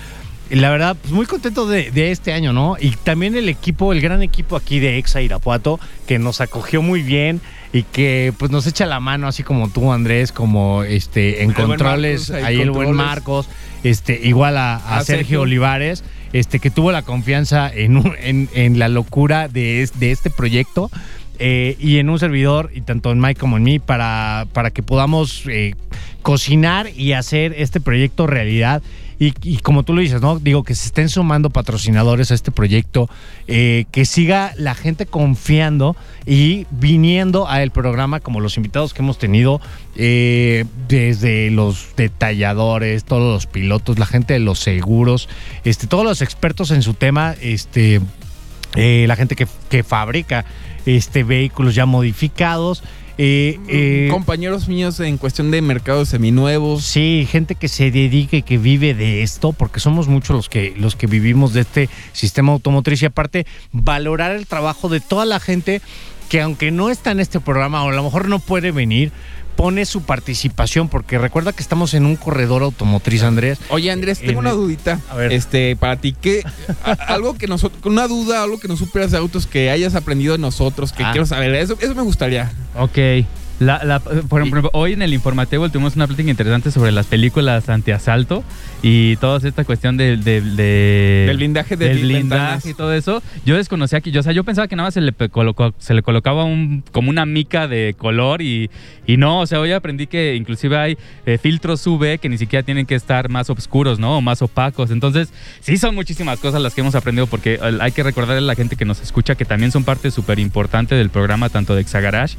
[0.52, 2.76] La verdad, pues muy contento de, de este año, ¿no?
[2.80, 7.02] Y también el equipo, el gran equipo aquí de Exa Irapuato, que nos acogió muy
[7.02, 7.42] bien
[7.74, 11.56] y que pues nos echa la mano, así como tú, Andrés, como este en El
[11.56, 12.92] controles, Marcos, ahí ahí el buen.
[12.94, 13.50] Marcos,
[13.84, 15.42] este, igual a, a A Sergio, Sergio.
[15.42, 20.12] Olivares, este, que tuvo la confianza en, un- en, en la locura de, es- de
[20.12, 20.92] este proyecto.
[21.40, 24.84] eh, y en un servidor, y tanto en Mike como en mí, para, para que
[24.84, 25.74] podamos eh,
[26.22, 28.82] cocinar y hacer este proyecto realidad.
[29.20, 30.40] Y, y como tú lo dices, ¿no?
[30.40, 33.10] Digo, que se estén sumando patrocinadores a este proyecto,
[33.48, 39.02] eh, que siga la gente confiando y viniendo a el programa como los invitados que
[39.02, 39.62] hemos tenido,
[39.96, 45.30] eh, desde los detalladores, todos los pilotos, la gente de los seguros,
[45.64, 48.02] este, todos los expertos en su tema, este,
[48.76, 50.46] eh, la gente que, que fabrica
[50.86, 52.84] este, vehículos ya modificados.
[53.18, 56.84] Eh, eh, Compañeros míos en cuestión de mercados seminuevos.
[56.84, 60.74] Sí, gente que se dedica y que vive de esto, porque somos muchos los que,
[60.78, 65.40] los que vivimos de este sistema automotriz y aparte valorar el trabajo de toda la
[65.40, 65.82] gente
[66.30, 69.12] que aunque no está en este programa o a lo mejor no puede venir,
[69.56, 73.58] pone su participación, porque recuerda que estamos en un corredor automotriz, Andrés.
[73.70, 75.00] Oye Andrés, tengo En una dudita.
[75.10, 75.32] A ver.
[75.32, 76.44] Este, para ti, ¿qué?
[77.08, 80.40] algo que nosotros, una duda, algo que nos superas de autos que hayas aprendido de
[80.40, 81.12] nosotros, que Ah.
[81.14, 81.56] quiero saber.
[81.56, 82.52] Eso, eso me gustaría.
[82.78, 82.98] Ok.
[83.58, 87.70] La, la- por ejemplo, hoy en el informativo tuvimos una plática interesante sobre las películas
[87.70, 88.44] antiasalto
[88.84, 92.20] y toda esta cuestión de, de- de- Del blindaje de del ventanas.
[92.64, 93.24] blindaje y todo eso.
[93.46, 95.94] Yo desconocía que, yo, o sea, yo pensaba que nada más se le, colocó- se
[95.94, 98.70] le colocaba un, como una mica de color y,
[99.08, 102.62] y no, o sea, hoy aprendí que inclusive hay eh, filtros UV que ni siquiera
[102.64, 104.18] tienen que estar más oscuros, ¿no?
[104.18, 104.92] O más opacos.
[104.92, 105.30] Entonces,
[105.62, 108.76] sí son muchísimas cosas las que hemos aprendido porque hay que recordarle a la gente
[108.76, 112.36] que nos escucha que también son parte súper importante del programa, tanto de Exagarage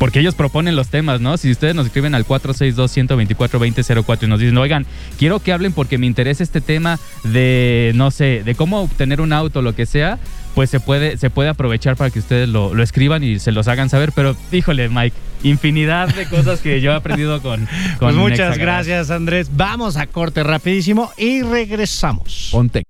[0.00, 1.36] porque ellos proponen los temas, ¿no?
[1.36, 4.86] Si ustedes nos escriben al 462-124-2004 y nos dicen, oigan,
[5.18, 9.34] quiero que hablen porque me interesa este tema de, no sé, de cómo obtener un
[9.34, 10.18] auto, lo que sea,
[10.54, 13.68] pues se puede, se puede aprovechar para que ustedes lo, lo escriban y se los
[13.68, 14.12] hagan saber.
[14.14, 17.66] Pero, híjole, Mike, infinidad de cosas que yo he aprendido con...
[17.98, 19.50] con Pues muchas gracias, Andrés.
[19.52, 22.48] Vamos a corte rapidísimo y regresamos.
[22.50, 22.84] Ponte.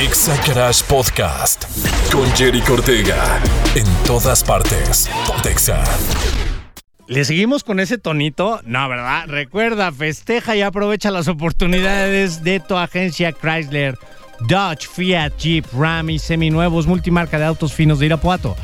[0.00, 1.64] Exa Garage Podcast
[2.10, 3.38] con Jerry Cortega.
[3.74, 5.10] En todas partes.
[5.26, 5.84] Pontexa.
[7.06, 8.60] ¿Le seguimos con ese tonito?
[8.64, 9.24] No, ¿verdad?
[9.26, 13.98] Recuerda, festeja y aprovecha las oportunidades de tu agencia Chrysler,
[14.48, 18.56] Dodge, Fiat, Jeep, Ram y seminuevos multimarca de autos finos de Irapuato.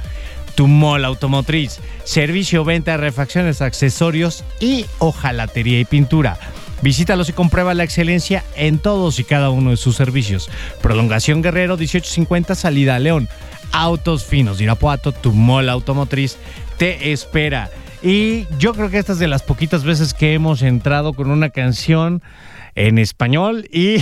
[0.55, 6.39] Tu mall automotriz, servicio, venta refacciones, accesorios y hojalatería y pintura.
[6.81, 10.49] Visítalos y comprueba la excelencia en todos y cada uno de sus servicios.
[10.81, 13.29] Prolongación Guerrero 1850, salida a León.
[13.73, 16.39] Autos finos de Irapuato, tu mall automotriz
[16.79, 17.71] te espera.
[18.03, 21.51] Y yo creo que esta es de las poquitas veces que hemos entrado con una
[21.51, 22.23] canción
[22.75, 23.97] en español y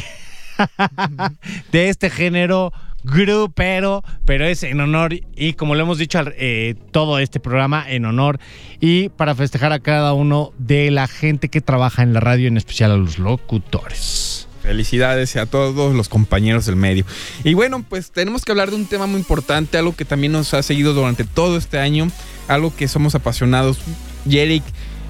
[1.73, 7.19] de este género grupero, pero es en honor y como lo hemos dicho eh, todo
[7.19, 8.39] este programa en honor
[8.81, 12.57] y para festejar a cada uno de la gente que trabaja en la radio, en
[12.57, 14.48] especial a los locutores.
[14.69, 17.07] Felicidades a todos los compañeros del medio.
[17.43, 20.53] Y bueno, pues tenemos que hablar de un tema muy importante, algo que también nos
[20.53, 22.11] ha seguido durante todo este año,
[22.49, 23.79] algo que somos apasionados.
[24.27, 24.63] Yerick,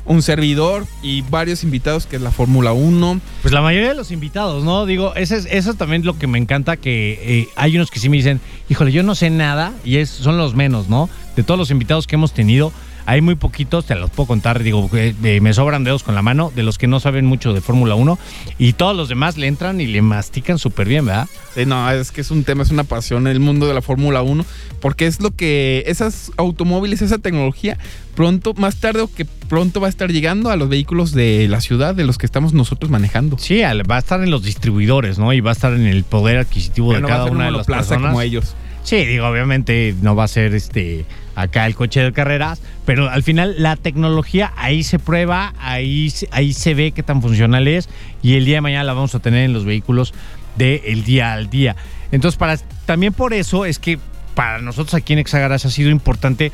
[0.04, 3.20] un servidor y varios invitados que es la Fórmula 1.
[3.42, 4.86] Pues la mayoría de los invitados, ¿no?
[4.86, 7.98] Digo, ese es, eso es también lo que me encanta, que eh, hay unos que
[7.98, 11.10] sí me dicen, híjole, yo no sé nada, y es, son los menos, ¿no?
[11.34, 12.72] De todos los invitados que hemos tenido,
[13.08, 16.52] hay muy poquitos, te los puedo contar, digo, eh, me sobran dedos con la mano,
[16.54, 18.18] de los que no saben mucho de Fórmula 1,
[18.58, 21.26] y todos los demás le entran y le mastican súper bien, ¿verdad?
[21.54, 24.20] Sí, no, es que es un tema, es una pasión el mundo de la Fórmula
[24.20, 24.44] 1,
[24.82, 27.78] porque es lo que esas automóviles, esa tecnología,
[28.14, 31.62] pronto, más tarde o que pronto va a estar llegando a los vehículos de la
[31.62, 33.38] ciudad, de los que estamos nosotros manejando.
[33.38, 35.32] Sí, va a estar en los distribuidores, ¿no?
[35.32, 37.88] Y va a estar en el poder adquisitivo de no cada una de las monoplaza
[37.88, 38.10] personas.
[38.10, 38.54] como ellos.
[38.82, 41.06] Sí, digo, obviamente no va a ser este
[41.40, 46.52] acá el coche de carreras, pero al final la tecnología ahí se prueba, ahí, ahí
[46.52, 47.88] se ve qué tan funcional es
[48.22, 50.14] y el día de mañana la vamos a tener en los vehículos
[50.56, 51.76] del día al día.
[52.10, 53.98] Entonces, para, también por eso es que
[54.38, 56.52] para nosotros aquí en Exagarage ha sido importante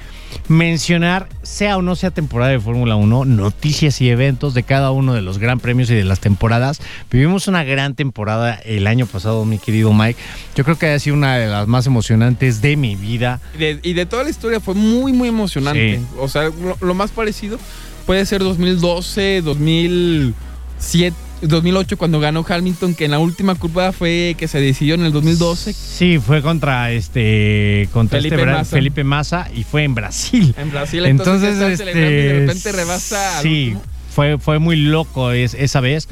[0.49, 5.13] mencionar, sea o no sea temporada de Fórmula 1, noticias y eventos de cada uno
[5.13, 6.81] de los gran premios y de las temporadas.
[7.11, 10.19] Vivimos una gran temporada el año pasado, mi querido Mike.
[10.57, 13.43] Yo creo que ha sido una de las más emocionantes de mi vida.
[13.55, 15.99] Y de, y de toda la historia fue muy, muy emocionante.
[15.99, 16.07] Sí.
[16.19, 17.59] O sea, lo, lo más parecido
[18.07, 21.15] puede ser 2012, 2007,
[21.49, 25.13] 2008 cuando ganó Hamilton, que en la última curva fue que se decidió en el
[25.13, 28.65] 2012 Sí, fue contra este contra Felipe este Massa.
[28.77, 30.55] Felipe Massa y fue en Brasil.
[30.59, 31.05] en Brasil.
[31.07, 33.75] Entonces, Entonces, celebrando y de este, repente rebasa Sí,
[34.11, 36.09] fue, fue muy loco es- esa vez.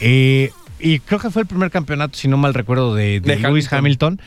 [0.00, 3.36] Eh, y creo que fue el primer campeonato, si no mal recuerdo, de, de De
[3.36, 4.18] Lewis Hamilton.
[4.18, 4.20] Hamilton.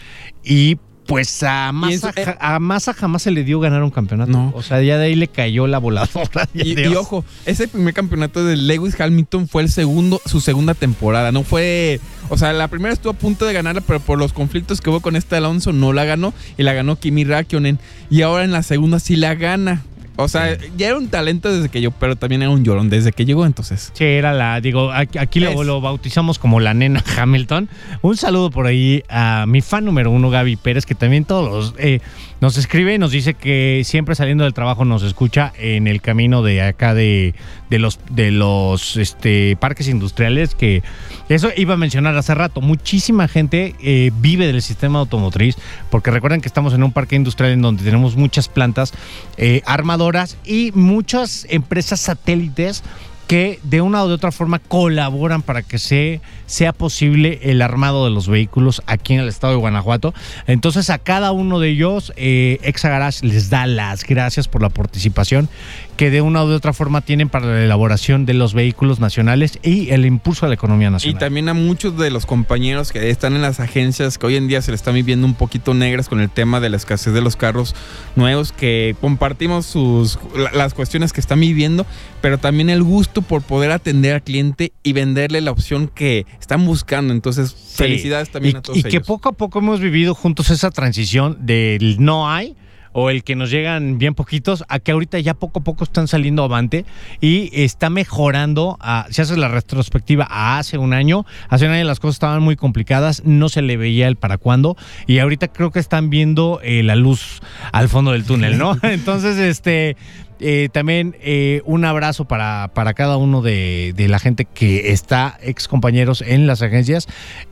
[0.44, 4.32] Y Pues a Massa, eso, eh, a Massa jamás se le dio ganar un campeonato.
[4.32, 4.52] No.
[4.54, 6.50] O sea, ya de ahí le cayó la voladora.
[6.54, 11.32] Y ojo, ese primer campeonato de Lewis Hamilton fue el segundo, su segunda temporada.
[11.32, 12.02] No fue.
[12.30, 15.00] O sea, la primera estuvo a punto de ganarla, pero por los conflictos que hubo
[15.00, 16.34] con este Alonso no la ganó.
[16.58, 17.80] Y la ganó Kimi Raikkonen.
[18.10, 19.84] Y ahora en la segunda sí la gana.
[20.18, 23.12] O sea, ya era un talento desde que yo, pero también era un llorón desde
[23.12, 23.92] que llegó, entonces.
[23.94, 25.68] Sí, era la, digo, aquí, aquí lo, Es.
[25.68, 27.70] lo bautizamos como la nena Hamilton.
[28.02, 31.74] Un saludo por ahí a mi fan número uno, Gaby Pérez, que también todos los,
[31.78, 32.00] eh,
[32.40, 36.44] nos escribe y nos dice que siempre saliendo del trabajo nos escucha en el camino
[36.44, 37.34] de acá de,
[37.70, 40.84] los, de los este, parques industriales, que
[41.30, 42.62] eso iba a mencionar hace rato.
[42.62, 45.56] Muchísima gente eh, vive del sistema automotriz,
[45.90, 48.94] porque recuerden que estamos en un parque industrial en donde tenemos muchas plantas
[49.38, 52.84] eh, armadoras y muchas empresas satélites
[53.28, 58.06] que de una o de otra forma colaboran para que se, sea posible el armado
[58.06, 60.14] de los vehículos aquí en el estado de Guanajuato.
[60.48, 62.88] Entonces a cada uno de ellos, eh, Exa
[63.22, 65.50] les da las gracias por la participación
[65.98, 69.90] que de una de otra forma tienen para la elaboración de los vehículos nacionales y
[69.90, 71.20] el impulso a la economía Y nacional.
[71.20, 74.62] también a muchos de los compañeros que están en las agencias que hoy en día
[74.62, 77.36] se le están viviendo un poquito negras con el tema de la escasez de los
[77.36, 77.76] carros
[78.16, 81.86] nuevos, que compartimos sus la- las cuestiones que están viviendo,
[82.22, 86.64] pero también el gusto por poder atender al cliente y venderle la opción que están
[86.66, 87.12] buscando.
[87.12, 90.70] Entonces, felicidades también y, a todos y que poco a poco hemos vivido juntos esa
[90.70, 92.56] transición del no hay
[93.00, 96.08] o el que nos llegan bien poquitos a que ahorita ya poco a poco están
[96.08, 96.84] saliendo avante
[97.22, 98.76] y está mejorando.
[98.82, 102.42] a- si haces la retrospectiva a hace un año, hace un año las cosas estaban
[102.42, 106.60] muy complicadas, no se le veía el para cuándo y ahorita creo que están viendo
[106.64, 107.40] eh, la luz
[107.72, 108.76] al fondo del túnel, ¿no?
[108.82, 109.96] Entonces, este...
[110.40, 115.36] Eh, también eh, un abrazo para, para cada uno de, de la gente que está,
[115.42, 117.08] ex compañeros en las agencias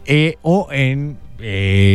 [0.05, 1.17] eh, o en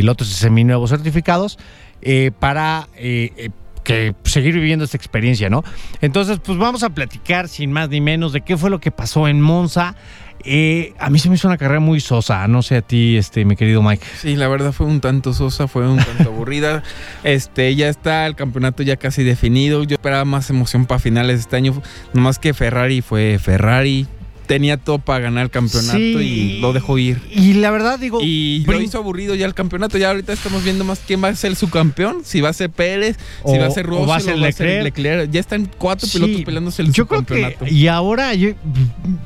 [0.05, 1.59] lotes seminuevos certificados
[2.03, 3.51] eh, para eh, eh,
[3.85, 5.65] que seguir viviendo esta experiencia, ¿no?
[6.01, 9.29] Entonces, pues vamos a platicar sin más ni menos de qué fue lo que pasó
[9.29, 9.97] en Monza.
[10.45, 13.45] Eh, a mí se me hizo una carrera muy sosa, no sé a ti, este,
[13.45, 14.05] mi querido Mike.
[14.19, 16.83] Sí, la verdad fue un tanto sosa, fue un tanto aburrida.
[17.25, 19.85] Este, ya está el campeonato ya casi definido.
[19.85, 21.83] Yo esperaba más emoción para finales de este año.
[22.15, 24.07] Nomás que Ferrari fue Ferrari.
[24.51, 26.57] Tenía todo para ganar el campeonato Sí.
[26.57, 27.23] y lo dejó ir.
[27.31, 29.97] Y la verdad digo, Y lo hizo aburrido ya el campeonato.
[29.97, 32.23] Ya ahorita estamos viendo más quién va a ser su campeón.
[32.25, 34.83] Si va a ser Pérez, si O- va a ser o Russell, va a ser
[34.83, 35.31] Leclerc.
[35.31, 37.67] Ya están cuatro Sí, pilotos peleándose el yo creo que campeonato.
[37.73, 38.51] y ahora yo,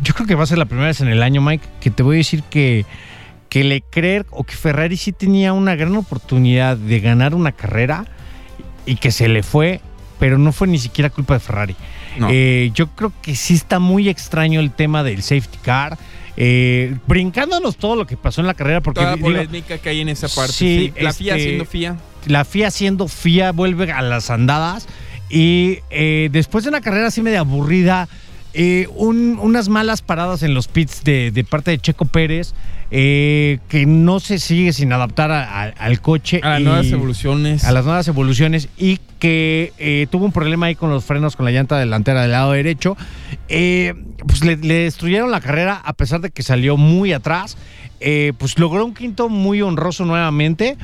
[0.02, 2.02] yo creo que va a ser la primera vez en el año, Mike, que te
[2.02, 2.84] voy a decir que
[3.48, 8.04] que Leclerc o que Ferrari sí tenía una gran oportunidad de ganar una carrera
[8.84, 9.80] y que se le fue,
[10.18, 11.76] pero no fue ni siquiera culpa de Ferrari.
[12.18, 12.29] No.
[12.31, 15.98] Eh, yo creo que sí está muy extraño el tema del safety car.
[16.37, 20.00] eh, brincándonos todo lo que pasó en la carrera, porque Toda la polémica que hay
[20.00, 20.53] en esa parte.
[20.53, 21.96] sí, Sí, la FIA este, siendo FIA.
[22.27, 24.88] la FIA siendo FIA vuelve a las andadas
[25.31, 28.09] y eh, después de una carrera así media aburrida,
[28.53, 32.53] eh, un- unas malas paradas en los pits de, de parte de Checo Pérez,
[32.96, 36.40] eh, que no se sigue sin adaptar a- a- al coche.
[36.44, 37.64] A las nuevas evoluciones.
[37.64, 41.44] a las nuevas evoluciones y que eh, tuvo un problema ahí con los frenos con
[41.44, 42.96] la llanta delantera del lado derecho.
[43.48, 43.94] Eh,
[44.28, 47.57] pues le, le destruyeron la carrera a pesar de que salió muy atrás.
[48.38, 50.76] Pues logró un quinto muy honroso nuevamente.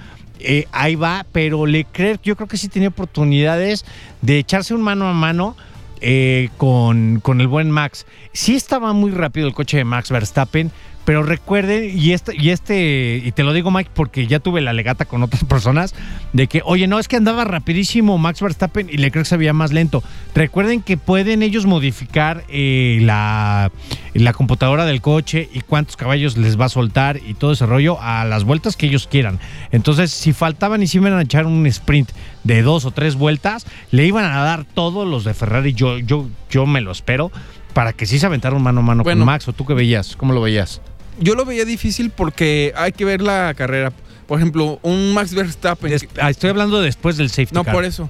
[0.73, 3.85] Ahí va, pero Leclerc yo creo que sí tenía oportunidades
[4.23, 5.55] de echarse un mano a mano
[6.01, 8.07] eh, con, con el buen Max.
[8.33, 10.70] Sí estaba muy rápido el coche de Max Verstappen,
[11.11, 14.73] pero recuerden, y este, y este, y te lo digo Mike, porque ya tuve la
[14.73, 15.92] legata con otras personas,
[16.33, 19.73] de que, oye, no, es que andaba rapidísimo Max Verstappen y Leclerc se veía más
[19.73, 20.05] lento.
[20.37, 23.73] Recuerden que pueden ellos modificar eh, la,
[24.14, 28.01] la computadora del coche y cuántos caballos les va a soltar y todo ese rollo
[28.01, 29.40] a las vueltas que ellos quieran.
[29.73, 32.11] Entonces, si faltaban y si iban a echar un sprint
[32.44, 36.29] de dos o tres vueltas, le iban a dar todos los de Ferrari, yo, yo,
[36.49, 37.33] yo me lo espero,
[37.73, 39.23] para que sí se aventaran mano a mano Bueno.
[39.23, 39.49] con Max.
[39.49, 40.14] ¿O tú qué veías?
[40.14, 40.81] ¿Cómo lo veías?
[41.20, 43.92] Yo lo veía difícil porque hay que ver la carrera.
[44.26, 45.90] Por ejemplo, un Max Verstappen.
[45.90, 47.74] Des- ah, estoy hablando después del safety no, car.
[47.74, 48.09] por eso.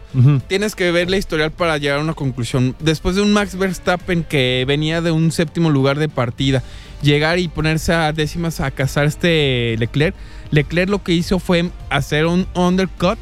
[0.49, 2.77] Tienes que ver la historial para llegar a una conclusión.
[2.79, 6.63] Después de un Max Verstappen que venía de un séptimo lugar de partida,
[7.03, 10.15] llegar y ponerse a décimas a cazar este Leclerc,
[10.51, 13.19] Leclerc lo que hizo fue hacer un undercut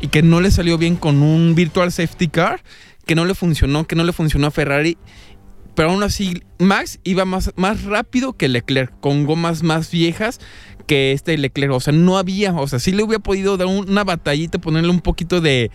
[0.00, 2.62] y que no le salió bien con un virtual safety car,
[3.04, 4.96] que no le funcionó, que no le funcionó a Ferrari.
[5.78, 10.40] Pero aún así, Max iba más, más rápido que Leclerc, con gomas más viejas
[10.88, 11.70] que este Leclerc.
[11.72, 14.90] O sea, no había, o sea, sí le hubiera podido dar un- una batallita, ponerle
[14.90, 15.70] un poquito de,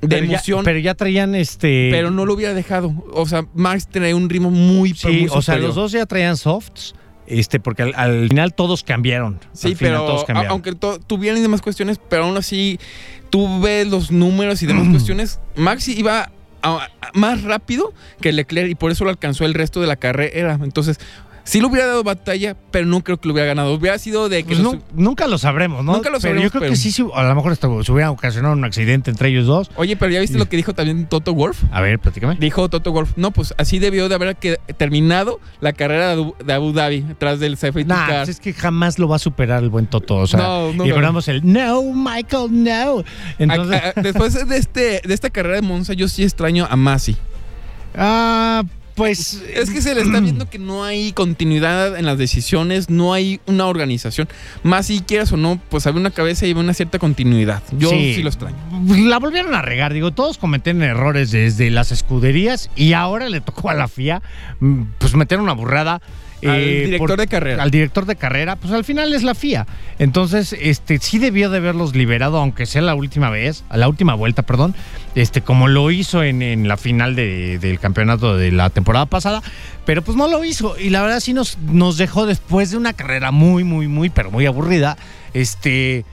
[0.00, 0.64] de Pero ya- emoción.
[0.64, 1.88] pero ya traían este.
[1.92, 2.92] Pero no lo hubiera dejado.
[3.12, 6.36] O sea, Max trae un ritmo muy, Sí, muy o sea, los dos ya traían
[6.36, 6.96] softs.
[7.28, 9.38] este, porque al, al final todos cambiaron.
[9.52, 10.50] Sí, Al final pero todos a- cambiaron.
[10.50, 12.80] aunque to- tuvieran y demás cuestiones, pero aún así
[13.30, 14.90] tú ves los números y demás Mm.
[14.94, 15.38] cuestiones.
[15.54, 16.32] Maxi iba
[17.14, 20.58] más rápido que Leclerc y por eso lo alcanzó el resto de la carrera.
[20.62, 20.98] Entonces,
[21.48, 23.72] sí le hubiera dado batalla, pero no creo que lo hubiera ganado.
[23.74, 25.92] Hubiera sido de que Pues los- nunca lo sabremos, ¿no?
[25.94, 28.10] Nunca lo pero sabremos, yo creo pero- que sí, sí, a lo mejor se hubiera
[28.10, 29.70] ocasionado un accidente entre ellos dos.
[29.76, 31.62] Oye, pero ya viste lo que dijo también Toto Wolf.
[31.72, 32.36] A ver, platícame.
[32.38, 36.72] Dijo Toto Wolf, no, pues así debió de haber que- terminado la carrera de Abu,
[36.72, 38.16] Dhabi, tras del safety Nah, car.
[38.24, 40.16] pues es que jamás lo va a superar el buen Toto.
[40.16, 40.84] O sea, No, no, y no.
[40.84, 43.04] recordamos el no, Michael, no.
[43.38, 46.76] Entonces, A- a- después de, este, de esta carrera de Monza, yo sí extraño a
[46.76, 47.16] Masi.
[47.96, 48.62] ah,
[48.98, 49.42] pues.
[49.54, 53.40] Es que se le está viendo que no hay continuidad en las decisiones, no hay
[53.46, 54.28] una organización.
[54.62, 57.62] Más si quieras o no, pues había una cabeza y había una cierta continuidad.
[57.78, 58.56] Yo sí, lo extraño.
[59.08, 63.70] La volvieron a regar, digo, todos cometen errores desde las escuderías y ahora le tocó
[63.70, 64.20] a la FIA
[64.60, 66.02] mm, pues meter una burrada.
[66.44, 67.62] Al eh, director por- de carrera.
[67.62, 69.66] Al director de carrera, pues al final es la FIA.
[69.98, 74.14] Entonces, este sí debió de haberlos liberado, aunque sea la última vez, a la última
[74.14, 74.74] vuelta, perdón,
[75.14, 79.42] este, como lo hizo en, en la final de- del campeonato de la temporada pasada,
[79.84, 80.78] pero pues no lo hizo.
[80.78, 84.30] Y la verdad sí nos, nos dejó después de una carrera muy, muy, muy, pero
[84.30, 84.96] muy aburrida.
[85.34, 86.04] Este.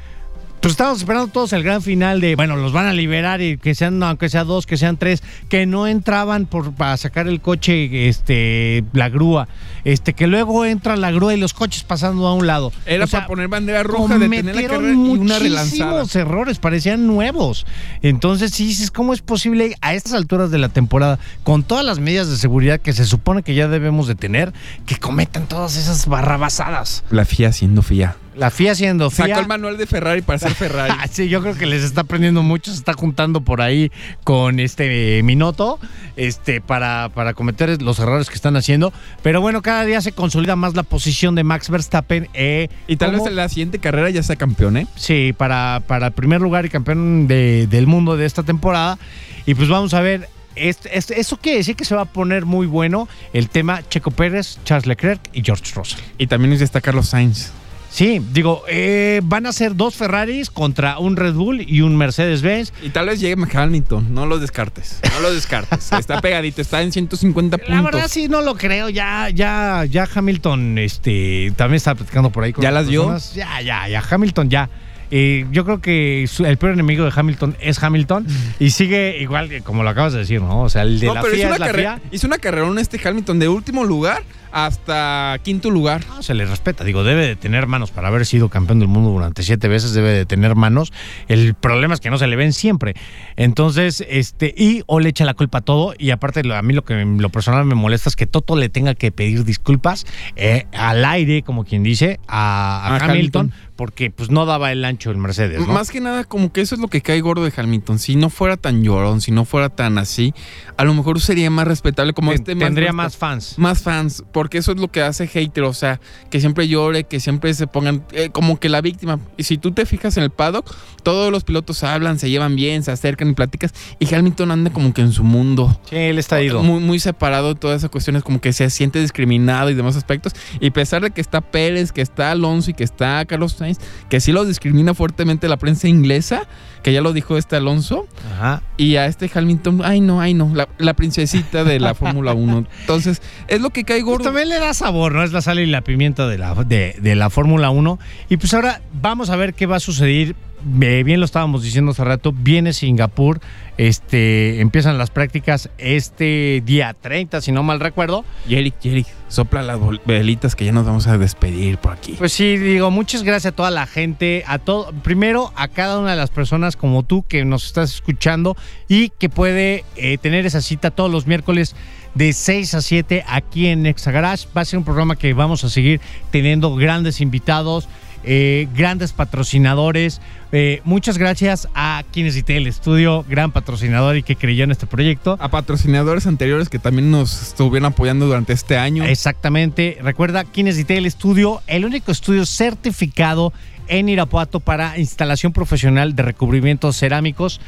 [0.65, 3.75] Pues estábamos esperando todos el gran final de, bueno, los van a liberar y que
[3.75, 8.09] sean, aunque sea dos, que sean tres, que no entraban por, para sacar el coche,
[8.09, 9.47] este, la grúa,
[9.83, 12.73] este, que luego entra la grúa y los coches pasando a un lado.
[12.87, 15.91] Era O sea, para poner bandera roja, detener la carrera y una relanzada.
[15.91, 17.67] muchísimos errores, parecían nuevos.
[18.01, 21.99] Entonces, sí dices, ¿cómo es posible a estas alturas de la temporada, con todas las
[21.99, 24.51] medidas de seguridad que se supone que ya debemos de tener,
[24.87, 27.03] que cometan todas esas barrabasadas?
[27.11, 28.15] La FIA siendo FIA.
[28.35, 29.27] La FIA siendo FIA.
[29.27, 30.93] Sacó el manual de Ferrari para ser Ferrari.
[30.99, 33.91] Ah, sí, yo creo que les está aprendiendo mucho, se está juntando por ahí
[34.23, 35.79] con este Minoto,
[36.15, 38.91] este, para, para cometer los errores que están haciendo.
[39.23, 42.27] Pero bueno, cada día se consolida más la posición de Max Verstappen.
[42.33, 44.87] eh, y tal como- vez en la siguiente carrera ya sea campeón, ¿eh?
[44.95, 48.97] Sí, para, para el primer lugar y campeón de- del mundo de esta temporada.
[49.45, 50.27] Y pues vamos a ver.
[50.55, 54.09] este- este- eso quiere decir que se va a poner muy bueno el tema Checo
[54.11, 55.99] Pérez, Charles Leclerc y George Russell.
[56.17, 57.51] Y también está Carlos Sainz.
[57.95, 62.73] Sí, digo, eh, van a ser dos Ferraris contra un Red Bull y un Mercedes-Benz.
[62.83, 64.13] Y tal vez llegue Hamilton.
[64.13, 64.99] No lo descartes.
[65.13, 65.93] No lo descartes.
[65.93, 66.61] está pegadito.
[66.61, 67.73] Está en 150 puntos.
[67.73, 72.43] La verdad sí no lo creo, ya, ya, ya Hamilton, este, también estaba platicando por
[72.43, 73.17] ahí con ¿Ya las dio?
[73.33, 74.69] Ya, ya, ya, Hamilton ya.
[75.09, 78.27] Eh, yo creo que su- el peor enemigo de Hamilton es Hamilton
[78.59, 80.63] y sigue igual que como lo acabas de decir, ¿no?
[80.63, 82.37] O sea, el de no, la pero FIA hizo una, es la carrera, hizo una
[82.39, 84.23] carrerón este Hamilton de último lugar
[84.55, 86.05] hasta quinto lugar.
[86.07, 89.09] No, se le respeta, digo, debe de tener manos para haber sido campeón del mundo
[89.09, 90.93] durante siete veces, debe de tener manos.
[91.27, 92.95] El problema es que no se le ven siempre.
[93.35, 96.85] Entonces, este, y o le echa la culpa a todo, y aparte a mí lo
[96.85, 100.05] que lo personal me molesta es que Toto le tenga que pedir disculpas
[100.37, 103.53] eh, al aire, como quien dice, a, a A Hamilton, Hamilton.
[103.75, 105.73] porque pues no daba el ancho el Mercedes, ¿no?
[105.73, 107.99] Más que nada, como que eso es lo que cae gordo de Hamilton.
[107.99, 110.33] Si no fuera tan llorón, si no fuera tan así,
[110.77, 112.55] a lo mejor sería más respetable como este.
[112.55, 113.55] tendría más fans.
[113.57, 117.19] Más fans, porque eso es lo que hace hater, o sea, que siempre llore, que
[117.19, 119.19] siempre se pongan eh, como que la víctima.
[119.37, 120.71] Y si tú te fijas en el paddock,
[121.01, 124.93] todos los pilotos hablan, se llevan bien, se acercan y platicas, y Hamilton anda como
[124.93, 125.75] que en su mundo.
[125.89, 126.61] Sí, él está ido.
[126.61, 130.33] Muy, muy separado de todas esas cuestiones, como que se siente discriminado y demás aspectos.
[130.59, 133.79] Y a pesar de que está Pérez, que está Alonso y que está Carlos Sainz,
[134.09, 136.47] que sí lo discrimina fuertemente la prensa inglesa,
[136.85, 138.05] que ya lo dijo este Alonso,
[138.35, 138.61] Ajá.
[138.77, 142.67] y a este Hamilton, ay no, ay no, la, la princesita de la Fórmula 1.
[142.81, 144.25] Entonces, es lo que cae Pues gordo.
[144.25, 145.23] también le da sabor, ¿no?
[145.23, 147.97] Es la sal y la pimienta de la, de, de la Fórmula 1.
[148.29, 150.35] Y pues ahora vamos a ver qué va a suceder.
[150.67, 153.39] Bien lo estábamos diciendo hace rato, viene Singapur,
[153.77, 158.25] este, empiezan las prácticas este día 30, si no mal recuerdo.
[158.47, 162.15] Yerick, Yerick, sopla las velitas que ya nos vamos a despedir por aquí.
[162.17, 166.09] Pues sí, digo, muchas gracias a toda la gente, a todo, primero a cada una
[166.09, 168.57] de las personas como tú que nos estás escuchando
[168.87, 171.75] y que puede eh, tener esa cita todos los miércoles
[172.15, 174.47] de 6 a 7 aquí en Nexa Garage.
[174.57, 176.01] Va a ser un programa que vamos a seguir
[176.31, 177.87] teniendo grandes invitados,
[178.25, 180.21] eh, grandes patrocinadores.
[180.51, 185.37] Eh, muchas gracias a Kinesite, el estudio, gran patrocinador y que creyó en este proyecto.
[185.39, 189.03] A patrocinadores anteriores que también nos estuvieron apoyando durante este año.
[189.03, 189.97] Exactamente.
[190.01, 193.53] Recuerda, Kines Detail Studio, el único estudio certificado
[193.87, 197.61] en Irapuato para instalación profesional de recubrimientos cerámicos.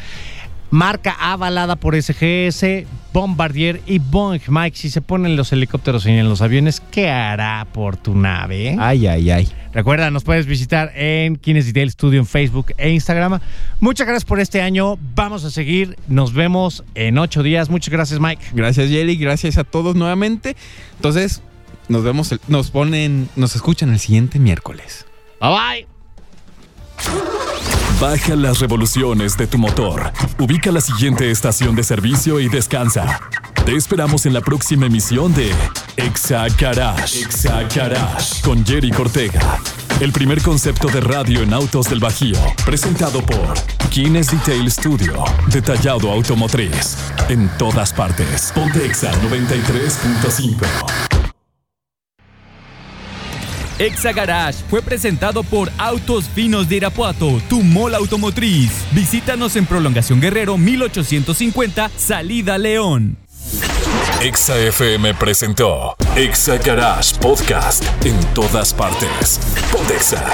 [0.69, 4.41] Marca avalada por SGS, Bombardier y Boeing.
[4.47, 8.75] Mike, si se ponen los helicópteros y en los aviones, ¿qué hará por tu nave?
[8.79, 9.47] Ay, ay, ay.
[9.73, 13.39] Recuerda, nos puedes visitar en Kines Detail Studio en Facebook e Instagram.
[13.79, 14.97] Muchas gracias por este año.
[15.15, 15.97] Vamos a seguir.
[16.07, 17.69] Nos vemos en ocho días.
[17.69, 18.43] Muchas gracias, Mike.
[18.53, 19.21] Gracias, Yerick.
[19.21, 20.55] Gracias a todos nuevamente.
[20.95, 21.41] Entonces,
[21.89, 25.05] Nos vemos, nos ponen, nos escuchan el siguiente miércoles.
[25.39, 25.87] Bye
[27.05, 27.36] bye.
[27.99, 30.11] Baja las revoluciones de tu motor.
[30.37, 33.19] Ubica la siguiente estación de servicio y descansa.
[33.65, 35.51] Te esperamos en la próxima emisión de
[35.95, 37.21] Exa Garage.
[37.21, 39.41] Exa Garage con Jerry Cortega.
[39.99, 42.37] El primer concepto de radio en autos del Bajío.
[42.63, 43.55] Presentado por
[43.89, 45.23] Kines Detail Studio.
[45.47, 46.97] Detallado automotriz.
[47.29, 48.51] En todas partes.
[48.53, 51.16] Ponte Exa 93.5.
[53.79, 58.71] Exa Garage fue presentado por Autos Finos de Irapuato, tu mola automotriz.
[58.91, 63.17] Visítanos en Prolongación Guerrero 1850, Salida León.
[64.19, 69.39] Exa FM presentó Exa Garage Podcast en todas partes.
[69.71, 70.25] Ponte Exa.